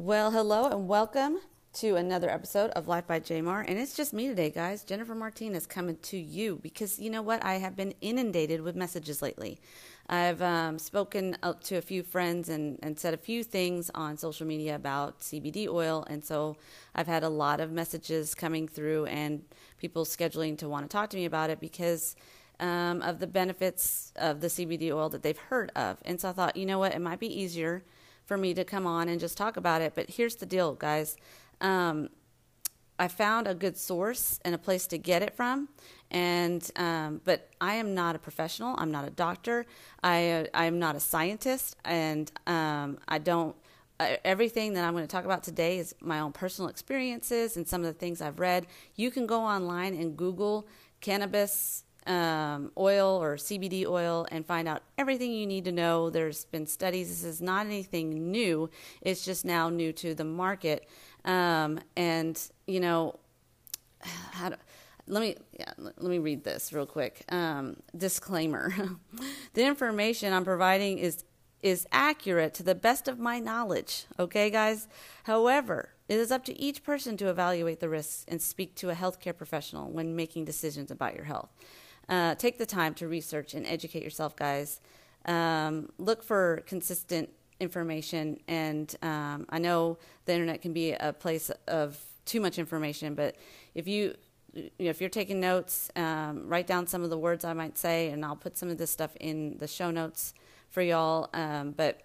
Well, 0.00 0.30
hello 0.30 0.66
and 0.68 0.86
welcome 0.86 1.40
to 1.72 1.96
another 1.96 2.30
episode 2.30 2.70
of 2.70 2.86
Life 2.86 3.08
by 3.08 3.18
Jamar. 3.18 3.64
And 3.66 3.80
it's 3.80 3.96
just 3.96 4.12
me 4.12 4.28
today, 4.28 4.48
guys. 4.48 4.84
Jennifer 4.84 5.12
Martinez 5.12 5.66
coming 5.66 5.96
to 6.02 6.16
you 6.16 6.60
because 6.62 7.00
you 7.00 7.10
know 7.10 7.20
what? 7.20 7.44
I 7.44 7.54
have 7.54 7.74
been 7.74 7.92
inundated 8.00 8.60
with 8.60 8.76
messages 8.76 9.22
lately. 9.22 9.58
I've 10.08 10.40
um, 10.40 10.78
spoken 10.78 11.36
to 11.64 11.76
a 11.78 11.82
few 11.82 12.04
friends 12.04 12.48
and, 12.48 12.78
and 12.80 12.96
said 12.96 13.12
a 13.12 13.16
few 13.16 13.42
things 13.42 13.90
on 13.92 14.16
social 14.16 14.46
media 14.46 14.76
about 14.76 15.18
CBD 15.18 15.66
oil. 15.66 16.06
And 16.08 16.24
so 16.24 16.56
I've 16.94 17.08
had 17.08 17.24
a 17.24 17.28
lot 17.28 17.58
of 17.58 17.72
messages 17.72 18.36
coming 18.36 18.68
through 18.68 19.06
and 19.06 19.42
people 19.78 20.04
scheduling 20.04 20.56
to 20.58 20.68
want 20.68 20.88
to 20.88 20.96
talk 20.96 21.10
to 21.10 21.16
me 21.16 21.24
about 21.24 21.50
it 21.50 21.58
because 21.58 22.14
um, 22.60 23.02
of 23.02 23.18
the 23.18 23.26
benefits 23.26 24.12
of 24.14 24.42
the 24.42 24.46
CBD 24.46 24.92
oil 24.92 25.08
that 25.08 25.24
they've 25.24 25.36
heard 25.36 25.72
of. 25.74 25.98
And 26.04 26.20
so 26.20 26.28
I 26.28 26.32
thought, 26.34 26.56
you 26.56 26.66
know 26.66 26.78
what? 26.78 26.94
It 26.94 27.00
might 27.00 27.18
be 27.18 27.42
easier 27.42 27.82
for 28.28 28.36
me 28.36 28.52
to 28.52 28.62
come 28.62 28.86
on 28.86 29.08
and 29.08 29.18
just 29.18 29.38
talk 29.38 29.56
about 29.56 29.80
it. 29.80 29.94
But 29.94 30.10
here's 30.10 30.36
the 30.36 30.46
deal, 30.46 30.74
guys. 30.74 31.16
Um, 31.62 32.10
I 32.98 33.08
found 33.08 33.46
a 33.46 33.54
good 33.54 33.76
source 33.76 34.38
and 34.44 34.54
a 34.54 34.58
place 34.58 34.86
to 34.88 34.98
get 34.98 35.22
it 35.22 35.34
from, 35.34 35.68
and 36.10 36.68
um, 36.76 37.20
but 37.24 37.48
I 37.60 37.74
am 37.74 37.94
not 37.94 38.16
a 38.16 38.18
professional. 38.18 38.74
I'm 38.76 38.90
not 38.90 39.06
a 39.06 39.10
doctor. 39.10 39.66
I 40.02 40.46
I 40.52 40.66
am 40.66 40.78
not 40.78 40.94
a 40.94 41.00
scientist, 41.00 41.76
and 41.84 42.30
um, 42.46 42.98
I 43.08 43.18
don't. 43.18 43.56
Uh, 44.00 44.16
everything 44.24 44.74
that 44.74 44.84
I'm 44.84 44.92
going 44.92 45.04
to 45.04 45.10
talk 45.10 45.24
about 45.24 45.42
today 45.42 45.78
is 45.78 45.92
my 46.00 46.20
own 46.20 46.32
personal 46.32 46.68
experiences 46.68 47.56
and 47.56 47.66
some 47.66 47.80
of 47.80 47.86
the 47.86 47.98
things 47.98 48.20
I've 48.20 48.38
read. 48.38 48.66
You 48.94 49.10
can 49.10 49.26
go 49.26 49.42
online 49.42 49.94
and 49.94 50.16
Google 50.16 50.68
cannabis 51.00 51.84
um, 52.08 52.72
oil 52.76 53.22
or 53.22 53.36
CBD 53.36 53.86
oil 53.86 54.26
and 54.32 54.44
find 54.44 54.66
out 54.66 54.82
everything 54.96 55.30
you 55.32 55.46
need 55.46 55.66
to 55.66 55.72
know. 55.72 56.10
There's 56.10 56.46
been 56.46 56.66
studies. 56.66 57.08
This 57.08 57.22
is 57.22 57.40
not 57.42 57.66
anything 57.66 58.30
new. 58.30 58.70
It's 59.02 59.24
just 59.24 59.44
now 59.44 59.68
new 59.68 59.92
to 59.92 60.14
the 60.14 60.24
market. 60.24 60.88
Um, 61.24 61.78
and 61.96 62.40
you 62.66 62.80
know, 62.80 63.18
do, 64.48 64.54
let 65.06 65.20
me 65.20 65.36
yeah, 65.58 65.72
let 65.78 66.02
me 66.02 66.18
read 66.18 66.44
this 66.44 66.72
real 66.72 66.86
quick. 66.86 67.24
Um, 67.28 67.76
disclaimer: 67.96 68.72
the 69.54 69.64
information 69.64 70.32
I'm 70.32 70.44
providing 70.44 70.98
is 70.98 71.24
is 71.62 71.86
accurate 71.90 72.54
to 72.54 72.62
the 72.62 72.74
best 72.74 73.08
of 73.08 73.18
my 73.18 73.38
knowledge. 73.38 74.06
Okay, 74.18 74.48
guys. 74.48 74.88
However, 75.24 75.90
it 76.08 76.18
is 76.18 76.30
up 76.30 76.44
to 76.46 76.58
each 76.58 76.82
person 76.82 77.16
to 77.18 77.28
evaluate 77.28 77.80
the 77.80 77.88
risks 77.88 78.24
and 78.28 78.40
speak 78.40 78.74
to 78.76 78.90
a 78.90 78.94
healthcare 78.94 79.36
professional 79.36 79.90
when 79.90 80.16
making 80.16 80.44
decisions 80.44 80.90
about 80.90 81.14
your 81.14 81.24
health. 81.24 81.50
Uh, 82.08 82.34
take 82.34 82.58
the 82.58 82.66
time 82.66 82.94
to 82.94 83.08
research 83.08 83.54
and 83.54 83.66
educate 83.66 84.02
yourself, 84.02 84.34
guys. 84.34 84.80
Um, 85.26 85.90
look 85.98 86.22
for 86.22 86.62
consistent 86.66 87.28
information, 87.60 88.40
and 88.48 88.94
um, 89.02 89.46
I 89.50 89.58
know 89.58 89.98
the 90.24 90.32
internet 90.32 90.62
can 90.62 90.72
be 90.72 90.92
a 90.92 91.12
place 91.12 91.50
of 91.66 92.00
too 92.24 92.40
much 92.40 92.58
information, 92.58 93.14
but 93.14 93.36
if 93.74 93.86
you 93.88 94.14
you 94.54 94.70
know, 94.78 94.90
if 94.90 95.00
you're 95.00 95.10
taking 95.10 95.40
notes, 95.40 95.90
um, 95.94 96.48
write 96.48 96.66
down 96.66 96.86
some 96.86 97.04
of 97.04 97.10
the 97.10 97.18
words 97.18 97.44
I 97.44 97.52
might 97.52 97.76
say, 97.78 98.08
and 98.08 98.24
I'll 98.24 98.36
put 98.36 98.56
some 98.56 98.70
of 98.70 98.78
this 98.78 98.90
stuff 98.90 99.14
in 99.20 99.58
the 99.58 99.68
show 99.68 99.90
notes 99.90 100.34
for 100.70 100.82
y'all. 100.82 101.28
Um, 101.34 101.72
but 101.72 102.00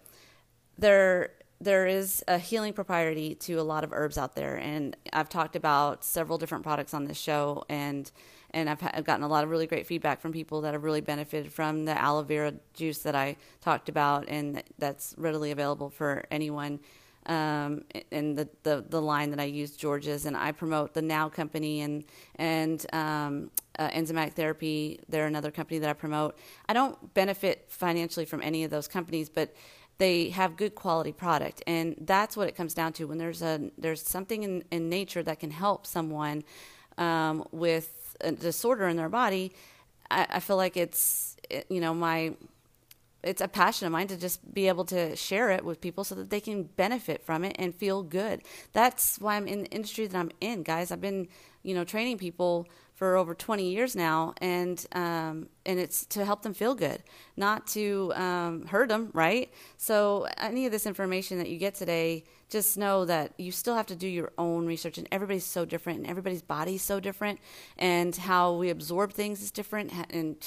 there, 0.78 1.32
there 1.64 1.88
is 1.88 2.24
a 2.28 2.38
healing 2.38 2.74
propriety 2.74 3.36
to 3.36 3.54
a 3.56 3.64
lot 3.64 3.84
of 3.84 3.94
herbs 3.94 4.18
out 4.18 4.36
there, 4.36 4.56
and 4.56 4.96
I've 5.12 5.30
talked 5.30 5.56
about 5.56 6.04
several 6.04 6.38
different 6.38 6.64
products 6.64 6.94
on 6.94 7.06
this 7.06 7.18
show, 7.18 7.64
and 7.70 8.12
and 8.56 8.70
I've, 8.70 8.84
I've, 8.84 9.04
gotten 9.04 9.24
a 9.24 9.28
lot 9.28 9.44
of 9.44 9.50
really 9.50 9.66
great 9.66 9.88
feedback 9.88 10.22
from 10.22 10.32
people 10.32 10.62
that 10.62 10.74
have 10.74 10.84
really 10.84 11.02
benefited 11.02 11.52
from 11.52 11.86
the 11.86 12.00
aloe 12.00 12.22
vera 12.22 12.54
juice 12.76 13.00
that 13.00 13.16
I 13.16 13.38
talked 13.62 13.90
about, 13.90 14.26
and 14.28 14.62
that's 14.78 15.16
readily 15.18 15.50
available 15.50 15.90
for 15.90 16.26
anyone. 16.30 16.80
Um, 17.26 17.86
and 18.12 18.38
the, 18.38 18.50
the, 18.64 18.84
the 18.88 19.02
line 19.02 19.30
that 19.30 19.40
I 19.40 19.46
use, 19.46 19.78
George's, 19.78 20.26
and 20.26 20.36
I 20.36 20.52
promote 20.52 20.94
the 20.94 21.02
Now 21.02 21.30
Company 21.30 21.82
and 21.82 22.04
and 22.36 22.86
um, 22.94 23.50
uh, 23.80 23.90
Enzymatic 23.90 24.34
Therapy. 24.34 25.00
They're 25.08 25.26
another 25.26 25.50
company 25.50 25.80
that 25.80 25.90
I 25.90 25.94
promote. 25.94 26.38
I 26.68 26.74
don't 26.74 27.14
benefit 27.14 27.66
financially 27.70 28.26
from 28.26 28.42
any 28.42 28.66
of 28.66 28.72
those 28.72 28.88
companies, 28.88 29.30
but 29.30 29.56
they 30.04 30.30
have 30.32 30.58
good 30.58 30.76
quality 30.76 31.14
product, 31.14 31.64
and 31.66 31.96
that's 32.02 32.36
what 32.36 32.50
it 32.50 32.56
comes 32.58 32.74
down 32.74 32.92
to. 32.92 33.06
When 33.06 33.18
there's 33.18 33.42
a 33.42 33.72
there's 33.78 34.02
something 34.02 34.44
in, 34.44 34.64
in 34.70 34.90
nature 34.90 35.24
that 35.24 35.40
can 35.40 35.52
help 35.52 35.88
someone 35.88 36.44
um, 36.98 37.48
with 37.52 38.18
a 38.20 38.34
disorder 38.34 38.90
in 38.90 38.98
their 38.98 39.08
body, 39.08 39.54
I, 40.12 40.28
I 40.30 40.40
feel 40.42 40.58
like 40.58 40.76
it's 40.76 41.38
you 41.70 41.80
know 41.80 41.94
my 41.94 42.34
it's 43.24 43.40
a 43.40 43.48
passion 43.48 43.86
of 43.88 43.94
mine 43.94 44.08
to 44.08 44.18
just 44.18 44.54
be 44.54 44.68
able 44.68 44.84
to 44.84 45.16
share 45.16 45.50
it 45.52 45.64
with 45.64 45.80
people 45.80 46.04
so 46.04 46.16
that 46.16 46.30
they 46.30 46.42
can 46.42 46.64
benefit 46.64 47.24
from 47.24 47.46
it 47.46 47.56
and 47.58 47.74
feel 47.74 48.04
good. 48.04 48.42
That's 48.74 49.18
why 49.20 49.38
I'm 49.38 49.48
in 49.48 49.62
the 49.64 49.70
industry 49.70 50.06
that 50.08 50.18
I'm 50.18 50.32
in, 50.42 50.64
guys. 50.64 50.92
I've 50.92 51.00
been, 51.00 51.30
you 51.64 51.74
know, 51.74 51.86
training 51.86 52.18
people 52.18 52.68
for 53.04 53.18
over 53.18 53.36
20 53.36 53.70
years 53.70 53.98
now, 53.98 54.34
and 54.38 54.86
um, 54.94 55.50
and 55.66 55.78
it's 55.78 56.06
to 56.06 56.24
help 56.24 56.42
them 56.42 56.54
feel 56.54 56.74
good, 56.74 57.04
not 57.36 57.68
to 57.68 58.14
um, 58.16 58.66
hurt 58.66 58.88
them, 58.88 59.10
right? 59.12 59.52
So 59.76 60.26
any 60.38 60.66
of 60.66 60.72
this 60.72 60.86
information 60.86 61.38
that 61.40 61.50
you 61.50 61.58
get 61.58 61.76
today, 61.76 62.24
just 62.48 62.78
know 62.78 63.04
that 63.04 63.34
you 63.38 63.52
still 63.52 63.76
have 63.76 63.88
to 63.88 63.96
do 63.98 64.08
your 64.08 64.32
own 64.38 64.66
research, 64.66 64.98
and 64.98 65.06
everybody's 65.12 65.44
so 65.44 65.66
different, 65.66 66.00
and 66.00 66.08
everybody's 66.08 66.42
body's 66.42 66.82
so 66.82 67.02
different, 67.02 67.42
and 67.78 68.16
how 68.16 68.54
we 68.54 68.70
absorb 68.70 69.12
things 69.12 69.42
is 69.42 69.52
different, 69.52 69.92
and 70.10 70.38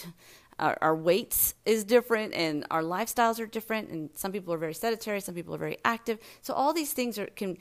our, 0.59 0.79
our, 0.81 0.97
weights 0.97 1.55
is 1.67 1.85
different 1.85 2.33
and 2.33 2.65
our 2.71 2.83
lifestyles 2.83 3.39
are 3.39 3.45
different 3.45 3.91
and 3.91 4.09
some 4.15 4.33
people 4.33 4.55
are 4.55 4.57
very 4.57 4.73
sedentary 4.73 5.21
some 5.21 5.35
people 5.35 5.55
are 5.55 5.59
very 5.59 5.77
active 5.85 6.19
so 6.41 6.55
all 6.55 6.73
these 6.73 6.95
things 6.95 7.19
are 7.19 7.27
can 7.27 7.59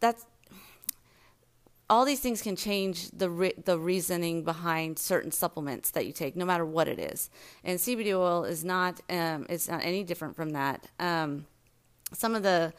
that's 0.00 0.24
all 1.90 2.04
these 2.04 2.20
things 2.20 2.42
can 2.42 2.56
change 2.56 3.10
the 3.10 3.30
re- 3.30 3.54
the 3.64 3.78
reasoning 3.78 4.44
behind 4.44 4.98
certain 4.98 5.32
supplements 5.32 5.90
that 5.92 6.06
you 6.06 6.12
take, 6.12 6.36
no 6.36 6.44
matter 6.44 6.64
what 6.64 6.88
it 6.88 6.98
is. 6.98 7.30
And 7.64 7.78
CBD 7.78 8.08
oil 8.08 8.44
is 8.44 8.64
not 8.64 9.00
um, 9.08 9.46
is 9.48 9.68
not 9.68 9.84
any 9.84 10.04
different 10.04 10.36
from 10.36 10.50
that. 10.50 10.86
Um, 10.98 11.46
some 12.12 12.34
of 12.34 12.42
the 12.42 12.72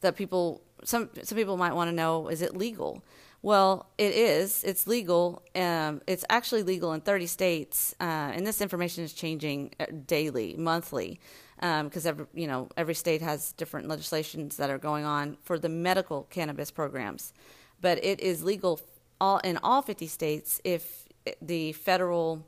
the 0.00 0.12
people 0.12 0.62
some 0.84 1.10
some 1.22 1.36
people 1.36 1.56
might 1.56 1.74
want 1.74 1.88
to 1.88 1.94
know 1.94 2.28
is 2.28 2.42
it 2.42 2.56
legal? 2.56 3.02
Well, 3.44 3.90
it 3.98 4.14
is. 4.14 4.62
It's 4.62 4.86
legal. 4.86 5.42
Um, 5.56 6.00
it's 6.06 6.24
actually 6.30 6.62
legal 6.62 6.92
in 6.92 7.00
30 7.00 7.26
states, 7.26 7.92
uh, 8.00 8.04
and 8.04 8.46
this 8.46 8.60
information 8.60 9.02
is 9.02 9.12
changing 9.12 9.72
uh, 9.80 9.86
daily, 10.06 10.54
monthly, 10.56 11.18
because 11.56 12.06
um, 12.06 12.28
you 12.32 12.46
know 12.46 12.68
every 12.76 12.94
state 12.94 13.20
has 13.20 13.50
different 13.52 13.88
legislations 13.88 14.58
that 14.58 14.70
are 14.70 14.78
going 14.78 15.04
on 15.04 15.38
for 15.42 15.58
the 15.58 15.68
medical 15.68 16.28
cannabis 16.30 16.70
programs 16.70 17.32
but 17.82 18.02
it 18.02 18.20
is 18.20 18.42
legal 18.42 18.80
all 19.20 19.38
in 19.38 19.58
all 19.62 19.82
50 19.82 20.06
states 20.06 20.60
if 20.64 21.04
the 21.40 21.72
federal 21.72 22.44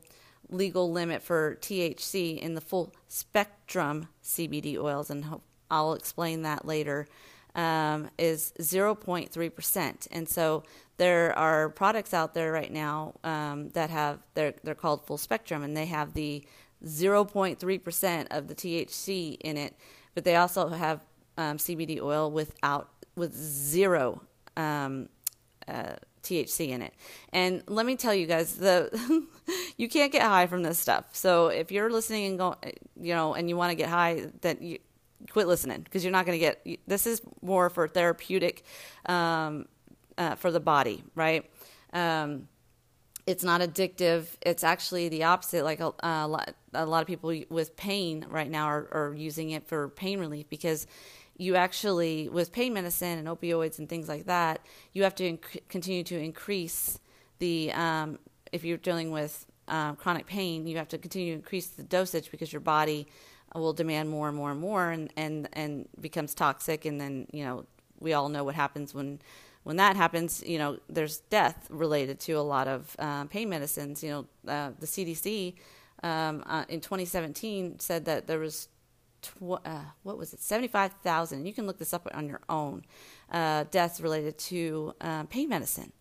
legal 0.49 0.91
limit 0.91 1.21
for 1.23 1.57
THC 1.61 2.37
in 2.39 2.55
the 2.55 2.61
full 2.61 2.93
spectrum 3.07 4.07
CBD 4.23 4.77
oils, 4.77 5.09
and 5.09 5.25
I'll 5.69 5.93
explain 5.93 6.41
that 6.43 6.65
later, 6.65 7.07
um, 7.55 8.09
is 8.17 8.53
0.3%. 8.59 10.07
And 10.11 10.29
so 10.29 10.63
there 10.97 11.37
are 11.37 11.69
products 11.69 12.13
out 12.13 12.33
there 12.33 12.51
right 12.51 12.71
now 12.71 13.15
um, 13.23 13.69
that 13.69 13.89
have, 13.89 14.19
they're, 14.33 14.53
they're 14.63 14.75
called 14.75 15.05
full 15.05 15.17
spectrum, 15.17 15.63
and 15.63 15.75
they 15.75 15.85
have 15.85 16.13
the 16.13 16.45
0.3% 16.85 18.27
of 18.31 18.47
the 18.47 18.55
THC 18.55 19.37
in 19.39 19.57
it, 19.57 19.75
but 20.13 20.23
they 20.25 20.35
also 20.35 20.69
have 20.69 21.01
um, 21.37 21.57
CBD 21.57 22.01
oil 22.01 22.29
without, 22.29 22.89
with 23.15 23.33
zero 23.33 24.21
um, 24.57 25.09
uh, 25.67 25.95
THC 26.23 26.69
in 26.69 26.81
it. 26.81 26.93
And 27.31 27.63
let 27.67 27.85
me 27.85 27.95
tell 27.95 28.13
you 28.13 28.25
guys, 28.25 28.55
the 28.55 29.25
you 29.77 29.87
can't 29.87 30.11
get 30.11 30.23
high 30.23 30.47
from 30.47 30.63
this 30.63 30.79
stuff. 30.79 31.05
So 31.13 31.47
if 31.47 31.71
you're 31.71 31.91
listening 31.91 32.25
and 32.25 32.37
go, 32.37 32.55
you 32.99 33.13
know, 33.13 33.33
and 33.33 33.47
you 33.49 33.55
want 33.55 33.71
to 33.71 33.75
get 33.75 33.89
high, 33.89 34.27
then 34.41 34.57
you 34.61 34.79
quit 35.31 35.47
listening 35.47 35.81
because 35.81 36.03
you're 36.03 36.11
not 36.11 36.25
going 36.25 36.39
to 36.39 36.45
get. 36.63 36.79
This 36.87 37.07
is 37.07 37.21
more 37.41 37.69
for 37.69 37.87
therapeutic, 37.87 38.63
um, 39.05 39.67
uh, 40.17 40.35
for 40.35 40.51
the 40.51 40.59
body, 40.59 41.03
right? 41.15 41.49
Um, 41.93 42.47
it's 43.27 43.43
not 43.43 43.61
addictive. 43.61 44.27
It's 44.41 44.63
actually 44.63 45.09
the 45.09 45.23
opposite. 45.23 45.63
Like 45.63 45.79
a, 45.79 45.93
a, 46.03 46.27
lot, 46.27 46.53
a 46.73 46.85
lot 46.85 47.01
of 47.01 47.07
people 47.07 47.33
with 47.49 47.75
pain 47.75 48.25
right 48.29 48.49
now 48.49 48.65
are, 48.65 48.87
are 48.91 49.15
using 49.15 49.51
it 49.51 49.67
for 49.67 49.89
pain 49.89 50.19
relief 50.19 50.47
because 50.49 50.85
you 51.37 51.55
actually, 51.55 52.29
with 52.29 52.51
pain 52.51 52.73
medicine 52.73 53.17
and 53.17 53.27
opioids 53.27 53.79
and 53.79 53.89
things 53.89 54.07
like 54.07 54.25
that, 54.25 54.61
you 54.93 55.03
have 55.03 55.15
to 55.15 55.33
inc- 55.33 55.61
continue 55.67 56.03
to 56.03 56.17
increase 56.17 56.99
the, 57.39 57.71
um, 57.73 58.19
if 58.51 58.63
you're 58.63 58.77
dealing 58.77 59.11
with 59.11 59.45
um, 59.67 59.95
chronic 59.95 60.25
pain, 60.25 60.67
you 60.67 60.77
have 60.77 60.87
to 60.89 60.97
continue 60.97 61.33
to 61.33 61.39
increase 61.39 61.67
the 61.67 61.83
dosage 61.83 62.31
because 62.31 62.53
your 62.53 62.61
body 62.61 63.07
will 63.53 63.73
demand 63.73 64.09
more 64.09 64.27
and 64.27 64.37
more 64.37 64.51
and 64.51 64.59
more 64.59 64.91
and, 64.91 65.11
and, 65.17 65.49
and 65.53 65.87
becomes 65.99 66.33
toxic. 66.33 66.85
And 66.85 66.99
then, 66.99 67.27
you 67.31 67.43
know, 67.43 67.65
we 67.99 68.13
all 68.13 68.29
know 68.29 68.43
what 68.43 68.55
happens 68.55 68.93
when, 68.93 69.19
when 69.63 69.77
that 69.77 69.95
happens, 69.95 70.43
you 70.45 70.57
know, 70.57 70.77
there's 70.89 71.19
death 71.29 71.67
related 71.69 72.19
to 72.21 72.33
a 72.33 72.41
lot 72.41 72.67
of 72.67 72.95
uh, 72.99 73.25
pain 73.25 73.49
medicines. 73.49 74.03
You 74.03 74.09
know, 74.09 74.51
uh, 74.51 74.71
the 74.79 74.85
CDC 74.85 75.55
um, 76.03 76.43
uh, 76.45 76.65
in 76.69 76.81
2017 76.81 77.79
said 77.79 78.05
that 78.05 78.27
there 78.27 78.39
was 78.39 78.67
tw- 79.25 79.65
uh, 79.65 79.81
what 80.03 80.17
was 80.17 80.33
it, 80.33 80.41
75,000, 80.41 81.45
you 81.45 81.53
can 81.53 81.67
look 81.67 81.77
this 81.77 81.93
up 81.93 82.07
on 82.13 82.27
your 82.27 82.41
own, 82.49 82.83
uh, 83.31 83.65
deaths 83.71 83.99
related 83.99 84.37
to 84.37 84.93
uh, 85.01 85.23
pain 85.23 85.49
medicine. 85.49 85.91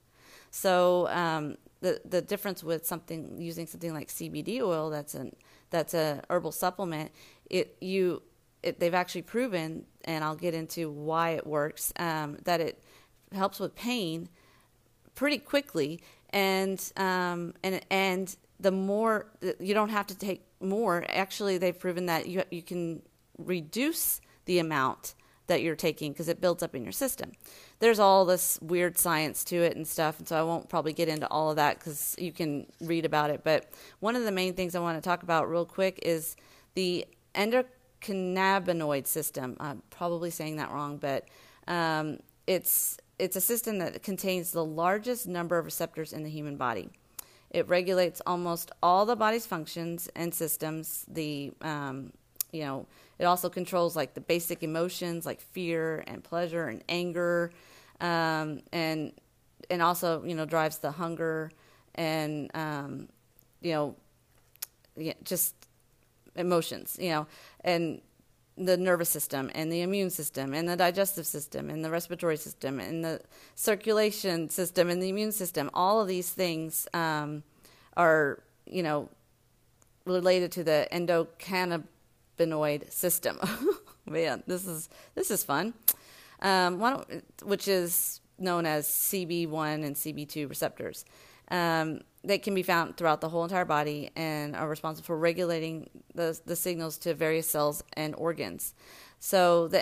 So 0.51 1.09
um, 1.09 1.57
the 1.81 2.01
the 2.05 2.23
difference 2.23 2.63
with 2.63 2.87
something 2.87 3.41
using 3.41 3.67
something 3.67 3.93
like 3.93 4.07
CBD 4.09 4.61
oil 4.61 4.89
that's 4.89 5.15
an 5.15 5.35
that's 5.71 5.95
a 5.95 6.23
herbal 6.31 6.53
supplement, 6.53 7.11
it 7.51 7.77
you 7.81 8.23
it, 8.63 8.79
they've 8.81 8.95
actually 8.95 9.23
proven, 9.23 9.85
and 10.05 10.23
I'll 10.25 10.37
get 10.37 10.55
into 10.55 10.91
why 10.91 11.31
it 11.31 11.47
works, 11.47 11.93
um, 11.99 12.39
that 12.45 12.61
it 12.61 12.83
helps 13.33 13.59
with 13.61 13.75
pain 13.75 14.29
pretty 15.15 15.39
quickly, 15.39 16.01
and 16.31 16.81
um, 16.97 17.55
and 17.63 17.81
and 17.91 18.37
the 18.61 18.71
more 18.71 19.27
you 19.61 19.75
don't 19.75 19.91
have 19.91 20.07
to 20.07 20.17
take 20.17 20.47
more. 20.61 21.05
Actually, 21.09 21.59
they've 21.59 21.79
proven 21.79 22.07
that 22.07 22.29
you 22.29 22.43
you 22.51 22.63
can 22.63 23.03
reduce 23.39 24.21
the 24.45 24.59
amount 24.59 25.15
that 25.47 25.63
you're 25.63 25.77
taking 25.77 26.13
because 26.13 26.29
it 26.29 26.41
builds 26.41 26.63
up 26.63 26.75
in 26.75 26.83
your 26.83 26.93
system. 26.93 27.33
There's 27.79 27.99
all 27.99 28.25
this 28.25 28.59
weird 28.63 28.97
science 28.97 29.45
to 29.45 29.57
it 29.57 29.77
and 29.77 29.87
stuff, 29.87 30.19
and 30.19 30.27
so 30.27 30.39
I 30.39 30.43
won't 30.43 30.69
probably 30.69 30.93
get 30.93 31.09
into 31.09 31.29
all 31.29 31.51
of 31.51 31.57
that 31.57 31.79
because 31.79 32.15
you 32.19 32.33
can 32.33 32.67
read 32.81 33.05
about 33.05 33.31
it. 33.31 33.43
But 33.45 33.71
one 34.01 34.17
of 34.17 34.25
the 34.25 34.33
main 34.33 34.55
things 34.55 34.75
I 34.75 34.81
want 34.81 34.97
to 34.97 35.07
talk 35.07 35.23
about 35.23 35.51
real 35.51 35.67
quick 35.67 35.99
is 36.03 36.37
the 36.75 37.07
endocannabinoid 37.35 39.07
system. 39.07 39.57
I'm 39.61 39.83
probably 39.91 40.31
saying 40.31 40.57
that 40.57 40.71
wrong, 40.71 40.97
but 40.97 41.29
um, 41.69 42.21
it's 42.47 42.97
it's 43.19 43.37
a 43.37 43.41
system 43.41 43.79
that 43.79 44.03
contains 44.03 44.51
the 44.51 44.65
largest 44.65 45.27
number 45.29 45.59
of 45.59 45.65
receptors 45.65 46.13
in 46.13 46.25
the 46.25 46.31
human 46.31 46.57
body. 46.57 46.91
It 47.51 47.69
regulates 47.69 48.21
almost 48.27 48.73
all 48.83 49.07
the 49.07 49.15
body's 49.15 49.47
functions 49.47 50.09
and 50.17 50.35
systems. 50.35 51.05
The 51.07 51.53
um, 51.61 52.13
you 52.51 52.63
know, 52.63 52.87
it 53.19 53.25
also 53.25 53.49
controls 53.49 53.97
like 53.97 54.15
the 54.15 54.21
basic 54.21 54.63
emotions 54.63 55.27
like 55.27 55.41
fear 55.41 56.05
and 56.07 56.23
pleasure 56.23 56.67
and 56.67 56.83
anger, 56.89 57.53
um, 58.01 58.63
and 58.73 59.13
and 59.71 59.83
also 59.83 60.25
you 60.25 60.35
know 60.35 60.45
drives 60.45 60.79
the 60.79 60.91
hunger 60.91 61.51
and 61.95 62.51
um, 62.55 63.09
you 63.61 63.73
know 63.73 63.97
yeah, 64.97 65.15
just 65.23 65.55
emotions. 66.37 66.97
You 67.01 67.11
know, 67.11 67.27
and 67.63 68.01
the 68.57 68.77
nervous 68.77 69.09
system 69.09 69.51
and 69.55 69.73
the 69.73 69.83
immune 69.83 70.11
system 70.11 70.55
and 70.55 70.69
the 70.69 70.77
digestive 70.77 71.27
system 71.27 71.71
and 71.71 71.85
the 71.85 71.91
respiratory 71.91 72.37
system 72.37 72.79
and 72.79 73.05
the 73.05 73.21
circulation 73.57 74.49
system 74.49 74.91
and 74.91 75.03
the 75.03 75.09
immune 75.09 75.33
system. 75.33 75.71
All 75.75 76.01
of 76.01 76.07
these 76.07 76.31
things 76.31 76.87
um, 76.95 77.43
are, 77.97 78.43
you 78.67 78.83
know, 78.83 79.09
related 80.05 80.53
to 80.53 80.65
the 80.65 80.87
endocannabinoid 80.93 81.85
system. 82.91 83.39
Man, 84.07 84.43
this 84.47 84.67
is 84.67 84.89
this 85.15 85.31
is 85.31 85.45
fun. 85.45 85.75
Um, 86.41 87.05
which 87.43 87.69
is 87.69 88.21
known 88.39 88.67
as 88.67 88.87
CB1 88.87 89.85
and 89.85 89.97
CB2 89.97 90.49
receptors. 90.49 91.05
Um, 91.49 92.01
they 92.23 92.39
can 92.39 92.55
be 92.55 92.63
found 92.63 92.97
throughout 92.97 93.21
the 93.21 93.29
whole 93.29 93.45
entire 93.45 93.65
body 93.65 94.11
and 94.17 94.57
are 94.57 94.69
responsible 94.69 95.07
for 95.07 95.19
regulating 95.19 95.91
the, 96.15 96.39
the 96.47 96.57
signals 96.57 96.99
to 96.99 97.15
various 97.15 97.49
cells 97.49 97.85
and 97.95 98.15
organs. 98.17 98.75
So 99.19 99.69
the 99.69 99.79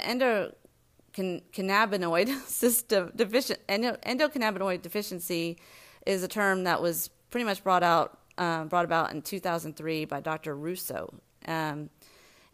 endocannabinoid 1.16 2.40
system 2.46 3.12
deficient 3.14 3.60
endocannabinoid 3.68 4.82
deficiency 4.82 5.58
is 6.06 6.22
a 6.22 6.28
term 6.28 6.64
that 6.64 6.82
was 6.82 7.08
pretty 7.30 7.44
much 7.44 7.62
brought 7.62 7.82
out 7.82 8.18
uh, 8.38 8.64
brought 8.64 8.84
about 8.84 9.12
in 9.12 9.22
2003 9.22 10.04
by 10.06 10.20
Dr. 10.20 10.56
Russo. 10.56 11.14
Um, 11.46 11.90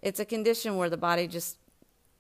it's 0.03 0.21
a 0.21 0.25
condition 0.25 0.77
where 0.77 0.91
the 0.91 0.97
body 0.97 1.27
just 1.27 1.59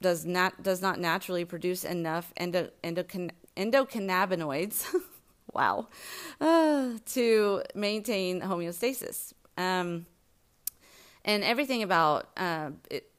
does 0.00 0.24
not 0.24 0.62
does 0.62 0.80
not 0.80 0.98
naturally 0.98 1.44
produce 1.44 1.84
enough 1.84 2.32
endo, 2.36 2.70
endocannabinoids 2.82 4.86
wow, 5.52 5.88
uh, 6.40 6.92
to 7.06 7.62
maintain 7.74 8.40
homeostasis. 8.40 9.32
Um, 9.56 10.06
and 11.24 11.42
everything 11.42 11.82
about 11.82 12.28
uh, 12.36 12.70
it, 12.90 13.10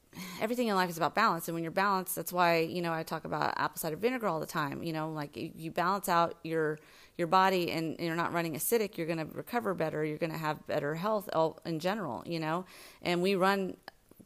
everything 0.42 0.68
in 0.68 0.76
life 0.76 0.90
is 0.90 0.98
about 0.98 1.16
balance. 1.16 1.48
And 1.48 1.56
when 1.56 1.64
you're 1.64 1.72
balanced, 1.72 2.16
that's 2.16 2.34
why 2.34 2.60
you 2.60 2.82
know 2.82 2.94
I 2.94 3.04
talk 3.04 3.26
about 3.26 3.54
apple 3.58 3.78
cider 3.78 3.98
vinegar 3.98 4.28
all 4.28 4.40
the 4.40 4.46
time. 4.46 4.84
You 4.84 4.94
know, 4.94 5.12
like 5.12 5.36
you 5.36 5.72
balance 5.72 6.10
out 6.10 6.36
your 6.44 6.80
your 7.18 7.28
body 7.28 7.72
and 7.72 8.00
you're 8.00 8.16
not 8.16 8.32
running 8.32 8.56
acidic, 8.56 8.98
you're 8.98 9.08
going 9.08 9.20
to 9.20 9.26
recover 9.26 9.74
better. 9.74 10.06
You're 10.06 10.18
going 10.18 10.32
to 10.32 10.38
have 10.38 10.66
better 10.68 10.96
health 10.96 11.30
in 11.66 11.80
general. 11.80 12.24
You 12.26 12.40
know, 12.40 12.66
and 13.02 13.22
we 13.22 13.36
run 13.36 13.76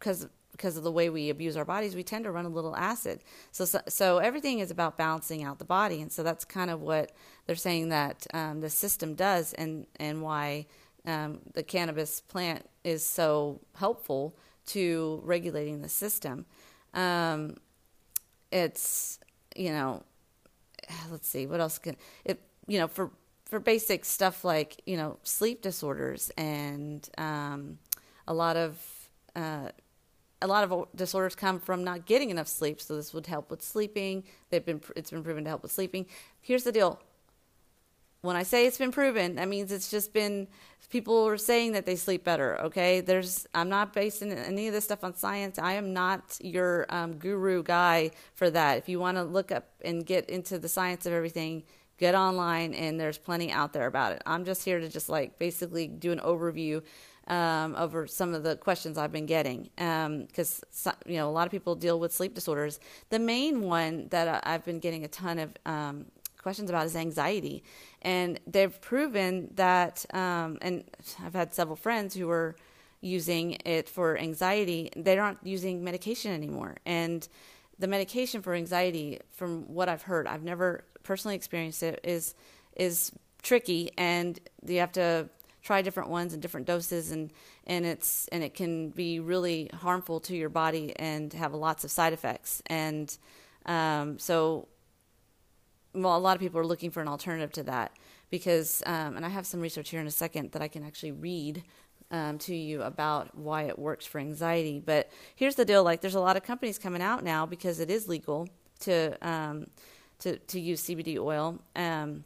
because 0.03 0.27
because 0.51 0.77
of 0.77 0.83
the 0.83 0.91
way 0.91 1.09
we 1.09 1.29
abuse 1.31 1.57
our 1.57 1.65
bodies, 1.65 1.95
we 1.95 2.03
tend 2.03 2.25
to 2.25 2.31
run 2.31 2.45
a 2.45 2.49
little 2.49 2.75
acid. 2.75 3.23
So, 3.51 3.65
so, 3.65 3.81
so 3.87 4.19
everything 4.19 4.59
is 4.59 4.69
about 4.69 4.97
balancing 4.97 5.43
out 5.43 5.57
the 5.57 5.65
body, 5.65 5.99
and 6.01 6.11
so 6.11 6.21
that's 6.21 6.45
kind 6.45 6.69
of 6.69 6.81
what 6.81 7.11
they're 7.47 7.55
saying 7.55 7.89
that 7.89 8.27
um, 8.33 8.59
the 8.59 8.69
system 8.69 9.15
does, 9.15 9.53
and 9.53 9.87
and 9.95 10.21
why 10.21 10.67
um, 11.05 11.39
the 11.53 11.63
cannabis 11.63 12.19
plant 12.21 12.69
is 12.83 13.05
so 13.05 13.61
helpful 13.75 14.35
to 14.67 15.21
regulating 15.23 15.81
the 15.81 15.89
system. 15.89 16.45
Um, 16.93 17.55
it's 18.51 19.19
you 19.55 19.71
know, 19.71 20.03
let's 21.09 21.29
see 21.29 21.47
what 21.47 21.61
else 21.61 21.79
can 21.79 21.95
it 22.25 22.41
you 22.67 22.77
know 22.77 22.87
for 22.87 23.09
for 23.45 23.59
basic 23.59 24.03
stuff 24.03 24.43
like 24.43 24.81
you 24.85 24.97
know 24.97 25.17
sleep 25.23 25.61
disorders 25.61 26.31
and 26.37 27.09
um, 27.17 27.79
a 28.27 28.33
lot 28.33 28.55
of 28.55 28.77
uh, 29.35 29.69
a 30.43 30.47
lot 30.47 30.69
of 30.69 30.87
disorders 30.95 31.35
come 31.35 31.59
from 31.59 31.83
not 31.83 32.05
getting 32.05 32.29
enough 32.29 32.47
sleep. 32.47 32.81
So 32.81 32.95
this 32.95 33.13
would 33.13 33.25
help 33.25 33.49
with 33.49 33.61
sleeping. 33.61 34.23
They've 34.49 34.63
been 34.63 34.81
it's 34.95 35.09
been 35.09 35.23
proven 35.23 35.45
to 35.45 35.49
help 35.49 35.63
with 35.63 35.71
sleeping. 35.71 36.05
Here's 36.41 36.63
the 36.63 36.71
deal. 36.71 36.99
When 38.21 38.35
I 38.35 38.43
say 38.43 38.67
it's 38.67 38.77
been 38.77 38.91
proven, 38.91 39.35
that 39.35 39.49
means 39.49 39.71
it's 39.71 39.89
just 39.89 40.13
been 40.13 40.47
people 40.89 41.27
are 41.27 41.37
saying 41.37 41.71
that 41.71 41.85
they 41.85 41.95
sleep 41.95 42.23
better. 42.23 42.59
Okay, 42.61 43.01
there's 43.01 43.47
I'm 43.55 43.69
not 43.69 43.93
basing 43.93 44.31
any 44.31 44.67
of 44.67 44.73
this 44.73 44.83
stuff 44.83 45.03
on 45.03 45.15
science. 45.15 45.57
I 45.57 45.73
am 45.73 45.93
not 45.93 46.37
your 46.41 46.85
um, 46.89 47.15
guru 47.15 47.63
guy 47.63 48.11
for 48.35 48.49
that. 48.51 48.77
If 48.77 48.87
you 48.87 48.99
want 48.99 49.17
to 49.17 49.23
look 49.23 49.51
up 49.51 49.69
and 49.83 50.05
get 50.05 50.29
into 50.29 50.59
the 50.59 50.69
science 50.69 51.05
of 51.05 51.13
everything, 51.13 51.63
get 51.97 52.15
online 52.15 52.73
and 52.73 52.99
there's 52.99 53.17
plenty 53.17 53.51
out 53.51 53.73
there 53.73 53.87
about 53.87 54.11
it. 54.11 54.21
I'm 54.25 54.45
just 54.45 54.63
here 54.65 54.79
to 54.79 54.89
just 54.89 55.09
like 55.09 55.39
basically 55.39 55.87
do 55.87 56.11
an 56.11 56.19
overview 56.19 56.83
um, 57.27 57.75
over 57.75 58.07
some 58.07 58.33
of 58.33 58.43
the 58.43 58.55
questions 58.55 58.97
I've 58.97 59.11
been 59.11 59.25
getting 59.25 59.69
because 59.75 60.63
um, 60.85 60.93
you 61.05 61.17
know 61.17 61.29
a 61.29 61.31
lot 61.31 61.45
of 61.45 61.51
people 61.51 61.75
deal 61.75 61.99
with 61.99 62.13
sleep 62.13 62.33
disorders. 62.33 62.79
The 63.09 63.19
main 63.19 63.61
one 63.61 64.07
that 64.09 64.45
I've 64.45 64.65
been 64.65 64.79
getting 64.79 65.03
a 65.03 65.07
ton 65.07 65.39
of 65.39 65.51
um, 65.65 66.05
questions 66.41 66.69
about 66.69 66.85
is 66.85 66.95
anxiety, 66.95 67.63
and 68.01 68.39
they've 68.45 68.79
proven 68.81 69.49
that. 69.55 70.05
Um, 70.13 70.57
and 70.61 70.83
I've 71.23 71.33
had 71.33 71.53
several 71.53 71.75
friends 71.75 72.13
who 72.13 72.27
were 72.27 72.55
using 73.01 73.57
it 73.65 73.89
for 73.89 74.17
anxiety. 74.17 74.89
They 74.95 75.17
aren't 75.17 75.39
using 75.43 75.83
medication 75.83 76.31
anymore, 76.31 76.77
and 76.85 77.27
the 77.79 77.87
medication 77.87 78.41
for 78.41 78.53
anxiety, 78.53 79.19
from 79.31 79.73
what 79.73 79.89
I've 79.89 80.03
heard, 80.03 80.27
I've 80.27 80.43
never 80.43 80.85
personally 81.03 81.35
experienced 81.35 81.83
it, 81.83 81.99
is 82.03 82.35
is 82.75 83.11
tricky, 83.41 83.91
and 83.97 84.39
you 84.65 84.79
have 84.79 84.91
to 84.93 85.29
try 85.63 85.81
different 85.81 86.09
ones 86.09 86.33
and 86.33 86.41
different 86.41 86.67
doses 86.67 87.11
and 87.11 87.31
and 87.65 87.85
it's 87.85 88.27
and 88.29 88.43
it 88.43 88.53
can 88.53 88.89
be 88.89 89.19
really 89.19 89.69
harmful 89.73 90.19
to 90.19 90.35
your 90.35 90.49
body 90.49 90.93
and 90.97 91.31
have 91.33 91.53
lots 91.53 91.83
of 91.83 91.91
side 91.91 92.13
effects. 92.13 92.61
And 92.67 93.15
um, 93.65 94.19
so 94.19 94.67
well 95.93 96.17
a 96.17 96.19
lot 96.19 96.35
of 96.35 96.41
people 96.41 96.59
are 96.59 96.65
looking 96.65 96.91
for 96.91 97.01
an 97.01 97.07
alternative 97.07 97.51
to 97.53 97.63
that 97.63 97.93
because 98.29 98.83
um, 98.85 99.15
and 99.15 99.25
I 99.25 99.29
have 99.29 99.45
some 99.45 99.61
research 99.61 99.89
here 99.89 100.01
in 100.01 100.07
a 100.07 100.11
second 100.11 100.51
that 100.51 100.61
I 100.61 100.67
can 100.67 100.83
actually 100.83 101.13
read 101.13 101.63
um, 102.11 102.37
to 102.39 102.55
you 102.55 102.83
about 102.83 103.35
why 103.37 103.63
it 103.63 103.79
works 103.79 104.05
for 104.05 104.19
anxiety. 104.19 104.79
But 104.79 105.09
here's 105.35 105.55
the 105.55 105.65
deal 105.65 105.83
like 105.83 106.01
there's 106.01 106.15
a 106.15 106.19
lot 106.19 106.37
of 106.37 106.43
companies 106.43 106.77
coming 106.77 107.01
out 107.01 107.23
now 107.23 107.45
because 107.45 107.79
it 107.79 107.89
is 107.89 108.07
legal 108.07 108.49
to 108.81 109.17
um, 109.27 109.67
to 110.19 110.37
to 110.37 110.59
use 110.59 110.83
CBD 110.83 111.17
oil 111.17 111.59
um, 111.75 112.25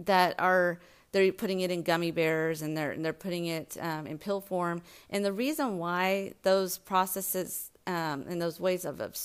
that 0.00 0.36
are 0.38 0.78
they're 1.12 1.32
putting 1.32 1.60
it 1.60 1.70
in 1.70 1.82
gummy 1.82 2.10
bears 2.10 2.62
and 2.62 2.76
they're 2.76 2.90
and 2.90 3.04
they're 3.04 3.12
putting 3.12 3.46
it 3.46 3.76
um, 3.80 4.06
in 4.06 4.18
pill 4.18 4.40
form. 4.40 4.82
And 5.10 5.24
the 5.24 5.32
reason 5.32 5.78
why 5.78 6.34
those 6.42 6.78
processes 6.78 7.70
um, 7.86 8.26
and 8.28 8.40
those 8.40 8.60
ways 8.60 8.84
of, 8.84 9.00
of 9.00 9.16